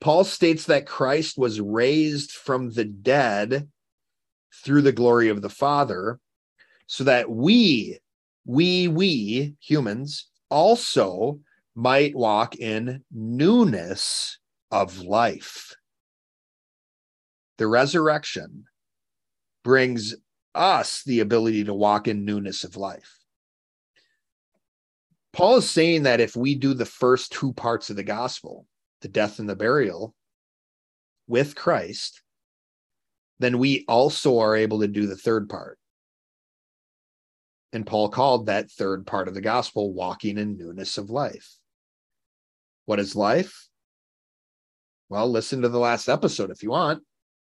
Paul 0.00 0.24
states 0.24 0.64
that 0.66 0.86
Christ 0.86 1.38
was 1.38 1.60
raised 1.60 2.32
from 2.32 2.70
the 2.70 2.84
dead 2.84 3.68
through 4.64 4.82
the 4.82 4.92
glory 4.92 5.28
of 5.28 5.42
the 5.42 5.50
Father, 5.50 6.18
so 6.86 7.04
that 7.04 7.30
we, 7.30 7.98
we, 8.44 8.88
we 8.88 9.54
humans 9.60 10.28
also 10.50 11.40
might 11.74 12.16
walk 12.16 12.56
in 12.56 13.04
newness 13.12 14.39
of 14.70 15.00
life. 15.00 15.74
The 17.58 17.66
resurrection 17.66 18.64
brings 19.64 20.14
us 20.54 21.02
the 21.04 21.20
ability 21.20 21.64
to 21.64 21.74
walk 21.74 22.08
in 22.08 22.24
newness 22.24 22.64
of 22.64 22.76
life. 22.76 23.18
Paul 25.32 25.56
is 25.58 25.70
saying 25.70 26.04
that 26.04 26.20
if 26.20 26.34
we 26.34 26.54
do 26.54 26.74
the 26.74 26.84
first 26.84 27.32
two 27.32 27.52
parts 27.52 27.90
of 27.90 27.96
the 27.96 28.02
gospel, 28.02 28.66
the 29.00 29.08
death 29.08 29.38
and 29.38 29.48
the 29.48 29.56
burial 29.56 30.14
with 31.28 31.54
Christ, 31.54 32.22
then 33.38 33.58
we 33.58 33.84
also 33.88 34.40
are 34.40 34.56
able 34.56 34.80
to 34.80 34.88
do 34.88 35.06
the 35.06 35.16
third 35.16 35.48
part. 35.48 35.78
And 37.72 37.86
Paul 37.86 38.08
called 38.08 38.46
that 38.46 38.70
third 38.70 39.06
part 39.06 39.28
of 39.28 39.34
the 39.34 39.40
gospel 39.40 39.92
walking 39.92 40.38
in 40.38 40.56
newness 40.56 40.98
of 40.98 41.08
life. 41.08 41.56
What 42.86 42.98
is 42.98 43.14
life? 43.14 43.69
Well, 45.10 45.28
listen 45.28 45.62
to 45.62 45.68
the 45.68 45.78
last 45.78 46.08
episode 46.08 46.50
if 46.50 46.62
you 46.62 46.70
want. 46.70 47.02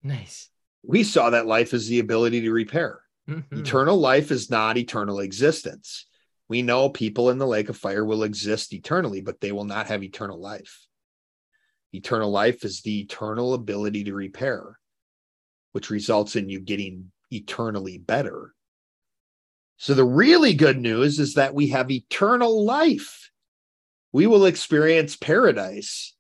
Nice. 0.02 0.50
We 0.82 1.04
saw 1.04 1.30
that 1.30 1.46
life 1.46 1.72
is 1.72 1.88
the 1.88 2.00
ability 2.00 2.42
to 2.42 2.52
repair. 2.52 3.00
Mhm. 3.28 3.60
Eternal 3.60 3.96
life 3.96 4.30
is 4.30 4.50
not 4.50 4.76
eternal 4.76 5.20
existence. 5.20 6.06
We 6.48 6.60
know 6.60 6.90
people 6.90 7.30
in 7.30 7.38
the 7.38 7.46
lake 7.46 7.70
of 7.70 7.76
fire 7.76 8.04
will 8.04 8.24
exist 8.24 8.74
eternally, 8.74 9.22
but 9.22 9.40
they 9.40 9.52
will 9.52 9.64
not 9.64 9.86
have 9.86 10.02
eternal 10.02 10.38
life. 10.38 10.86
Eternal 11.92 12.30
life 12.30 12.64
is 12.64 12.82
the 12.82 13.00
eternal 13.00 13.54
ability 13.54 14.04
to 14.04 14.14
repair, 14.14 14.78
which 15.72 15.90
results 15.90 16.36
in 16.36 16.48
you 16.48 16.60
getting 16.60 17.12
eternally 17.30 17.98
better. 17.98 18.52
So, 19.76 19.94
the 19.94 20.04
really 20.04 20.54
good 20.54 20.78
news 20.78 21.18
is 21.18 21.34
that 21.34 21.54
we 21.54 21.68
have 21.68 21.90
eternal 21.90 22.64
life. 22.64 23.30
We 24.12 24.26
will 24.26 24.44
experience 24.44 25.16
paradise. 25.16 26.13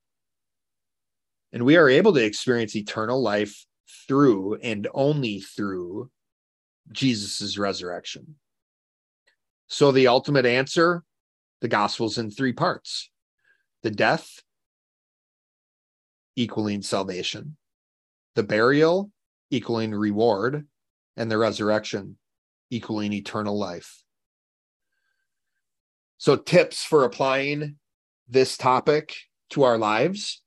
And 1.54 1.64
we 1.64 1.76
are 1.76 1.88
able 1.88 2.12
to 2.12 2.24
experience 2.24 2.74
eternal 2.74 3.22
life 3.22 3.64
through 4.08 4.56
and 4.56 4.88
only 4.92 5.38
through 5.40 6.10
Jesus' 6.90 7.56
resurrection. 7.56 8.34
So 9.68 9.92
the 9.92 10.08
ultimate 10.08 10.46
answer, 10.46 11.04
the 11.60 11.68
gospel's 11.68 12.18
in 12.18 12.32
three 12.32 12.52
parts. 12.52 13.08
The 13.84 13.92
death 13.92 14.42
equaling 16.34 16.82
salvation, 16.82 17.56
the 18.34 18.42
burial 18.42 19.12
equaling 19.50 19.94
reward, 19.94 20.66
and 21.16 21.30
the 21.30 21.38
resurrection 21.38 22.18
equaling 22.70 23.12
eternal 23.12 23.56
life. 23.56 24.02
So 26.18 26.34
tips 26.34 26.82
for 26.82 27.04
applying 27.04 27.76
this 28.28 28.56
topic 28.56 29.14
to 29.50 29.62
our 29.62 29.78
lives, 29.78 30.42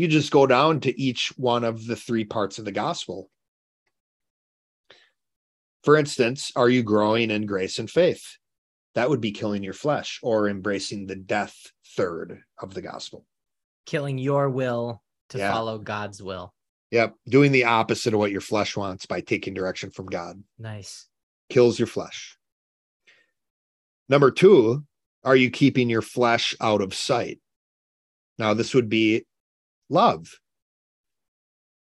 you 0.00 0.08
just 0.08 0.30
go 0.32 0.46
down 0.46 0.80
to 0.80 1.00
each 1.00 1.28
one 1.36 1.62
of 1.64 1.86
the 1.86 1.96
three 1.96 2.24
parts 2.24 2.58
of 2.58 2.64
the 2.64 2.72
gospel 2.72 3.30
for 5.82 5.96
instance, 5.96 6.52
are 6.56 6.68
you 6.68 6.82
growing 6.82 7.30
in 7.30 7.46
grace 7.46 7.78
and 7.78 7.88
faith? 7.90 8.36
That 8.94 9.08
would 9.08 9.20
be 9.20 9.32
killing 9.32 9.62
your 9.62 9.72
flesh 9.72 10.20
or 10.22 10.48
embracing 10.48 11.06
the 11.06 11.16
death 11.16 11.56
third 11.96 12.42
of 12.60 12.74
the 12.74 12.82
gospel. 12.82 13.24
Killing 13.86 14.18
your 14.18 14.50
will 14.50 15.02
to 15.30 15.38
Yeah. 15.38 15.52
follow 15.52 15.78
God's 15.78 16.22
will. 16.22 16.52
Yep. 16.90 17.14
Doing 17.28 17.52
the 17.52 17.64
opposite 17.64 18.12
of 18.12 18.18
what 18.20 18.30
your 18.32 18.40
flesh 18.42 18.76
wants 18.76 19.06
by 19.06 19.20
taking 19.20 19.54
direction 19.54 19.90
from 19.90 20.06
God 20.06 20.42
Nice. 20.58 21.06
kills 21.48 21.78
your 21.78 21.86
flesh. 21.86 22.36
Number 24.08 24.30
two, 24.30 24.84
are 25.24 25.36
you 25.36 25.50
keeping 25.50 25.88
your 25.88 26.02
flesh 26.02 26.54
out 26.60 26.82
of 26.82 26.92
sight? 26.94 27.40
Now, 28.38 28.52
this 28.54 28.74
would 28.74 28.88
be 28.88 29.24
love, 29.90 30.38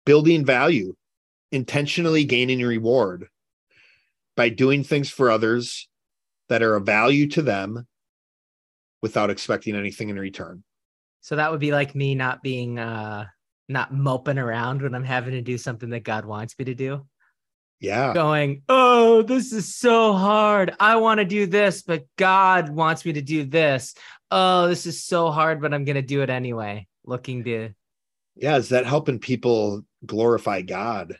building 0.05 0.45
value, 0.45 0.95
intentionally 1.51 2.25
gaining 2.25 2.61
reward 2.61 3.27
by 4.35 4.49
doing 4.49 4.83
things 4.83 5.09
for 5.09 5.31
others 5.31 5.87
that 6.49 6.61
are 6.61 6.75
of 6.75 6.85
value 6.85 7.27
to 7.29 7.41
them 7.41 7.87
without 9.01 9.29
expecting 9.29 9.75
anything 9.75 10.09
in 10.09 10.19
return. 10.19 10.63
So 11.21 11.37
that 11.37 11.51
would 11.51 11.59
be 11.59 11.71
like 11.71 11.95
me 11.95 12.15
not 12.15 12.43
being 12.43 12.77
uh 12.77 13.25
not 13.69 13.93
moping 13.93 14.37
around 14.37 14.81
when 14.81 14.93
I'm 14.93 15.05
having 15.05 15.33
to 15.33 15.41
do 15.41 15.57
something 15.57 15.89
that 15.91 16.03
God 16.03 16.25
wants 16.25 16.57
me 16.59 16.65
to 16.65 16.75
do. 16.75 17.05
Yeah. 17.79 18.13
Going, 18.13 18.63
oh, 18.69 19.21
this 19.21 19.51
is 19.51 19.75
so 19.75 20.13
hard. 20.13 20.75
I 20.79 20.97
want 20.97 21.19
to 21.19 21.25
do 21.25 21.47
this, 21.47 21.81
but 21.81 22.05
God 22.17 22.69
wants 22.69 23.05
me 23.05 23.13
to 23.13 23.21
do 23.21 23.45
this. 23.45 23.93
Oh, 24.31 24.67
this 24.67 24.85
is 24.85 25.03
so 25.03 25.31
hard, 25.31 25.61
but 25.61 25.73
I'm 25.73 25.85
gonna 25.85 26.01
do 26.01 26.21
it 26.21 26.29
anyway. 26.29 26.87
Looking 27.05 27.43
to 27.45 27.69
Yeah. 28.35 28.57
Is 28.57 28.69
that 28.69 28.85
helping 28.85 29.19
people 29.19 29.83
glorify 30.05 30.61
God? 30.61 31.15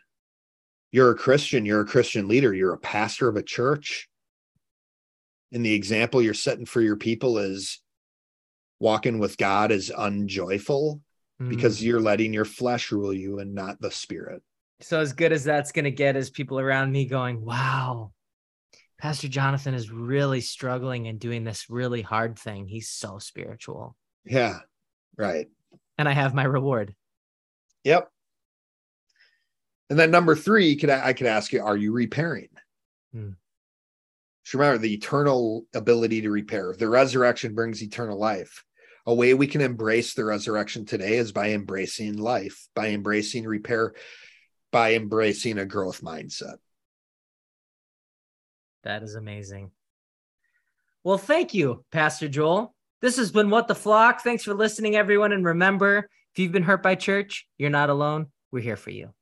You're 0.92 1.12
a 1.12 1.16
Christian, 1.18 1.66
you're 1.66 1.82
a 1.82 1.86
Christian 1.86 2.28
leader, 2.28 2.54
you're 2.54 2.74
a 2.74 2.78
pastor 2.80 3.28
of 3.28 3.36
a 3.36 3.44
church. 3.44 4.08
And 5.52 5.66
the 5.66 5.74
example 5.74 6.22
you're 6.22 6.34
setting 6.34 6.66
for 6.66 6.82
your 6.82 6.98
people 6.98 7.38
is 7.38 7.82
walking 8.80 9.20
with 9.20 9.38
God 9.38 9.72
is 9.72 9.92
unjoyful 9.96 11.02
because 11.50 11.80
Mm. 11.80 11.84
you're 11.84 12.00
letting 12.02 12.34
your 12.34 12.46
flesh 12.46 12.92
rule 12.92 13.14
you 13.14 13.40
and 13.40 13.54
not 13.54 13.82
the 13.82 13.92
spirit. 13.92 14.42
so 14.82 15.00
as 15.00 15.14
good 15.14 15.32
as 15.32 15.44
that's 15.46 15.72
gonna 15.72 15.90
get 15.92 16.16
is 16.18 16.30
people 16.30 16.60
around 16.60 16.92
me 16.92 17.06
going, 17.06 17.44
Wow, 17.44 18.12
Pastor 19.00 19.28
Jonathan 19.30 19.74
is 19.74 19.90
really 19.92 20.42
struggling 20.42 21.08
and 21.08 21.20
doing 21.20 21.44
this 21.44 21.70
really 21.70 22.02
hard 22.02 22.38
thing. 22.38 22.68
He's 22.68 22.90
so 22.90 23.18
spiritual. 23.18 23.96
Yeah. 24.26 24.60
Right. 25.18 25.48
And 25.98 26.08
I 26.10 26.14
have 26.14 26.34
my 26.34 26.44
reward. 26.44 26.94
Yep. 27.84 28.10
And 29.90 30.00
then 30.00 30.12
number 30.12 30.36
three, 30.36 30.76
could 30.76 30.90
I, 30.90 31.08
I 31.08 31.14
could 31.14 31.28
ask 31.28 31.52
you, 31.52 31.62
are 31.62 31.78
you 31.78 31.92
repairing? 31.92 32.50
Hmm. 33.14 33.32
Just 34.44 34.56
remember 34.56 34.80
the 34.80 34.94
eternal 34.94 35.66
ability 35.74 36.22
to 36.22 36.30
repair. 36.30 36.74
The 36.78 36.90
resurrection 36.90 37.54
brings 37.54 37.82
eternal 37.82 38.18
life. 38.18 38.64
A 39.06 39.14
way 39.14 39.34
we 39.34 39.48
can 39.48 39.62
embrace 39.62 40.14
the 40.14 40.26
resurrection 40.26 40.86
today 40.86 41.18
is 41.18 41.32
by 41.32 41.52
embracing 41.52 42.18
life, 42.18 42.68
by 42.74 42.90
embracing 42.90 43.46
repair, 43.46 43.94
by 44.72 44.94
embracing 44.94 45.60
a 45.60 45.66
growth 45.66 46.02
mindset. 46.02 46.58
That 48.84 49.04
is 49.04 49.16
amazing. 49.16 49.72
Well, 51.04 51.18
thank 51.18 51.54
you, 51.54 51.84
Pastor 51.92 52.30
Joel. 52.30 52.74
This 53.02 53.18
has 53.18 53.32
been 53.32 53.50
What 53.50 53.68
the 53.68 53.76
Flock. 53.76 54.22
Thanks 54.22 54.44
for 54.44 54.54
listening, 54.54 54.96
everyone. 54.96 55.34
And 55.34 55.46
remember, 55.46 56.10
if 56.34 56.40
you've 56.40 56.52
been 56.52 56.64
hurt 56.64 56.82
by 56.82 56.96
church, 56.96 57.48
you're 57.60 57.70
not 57.70 57.92
alone. 57.92 58.28
We're 58.52 58.64
here 58.64 58.76
for 58.76 58.90
you. 58.90 59.14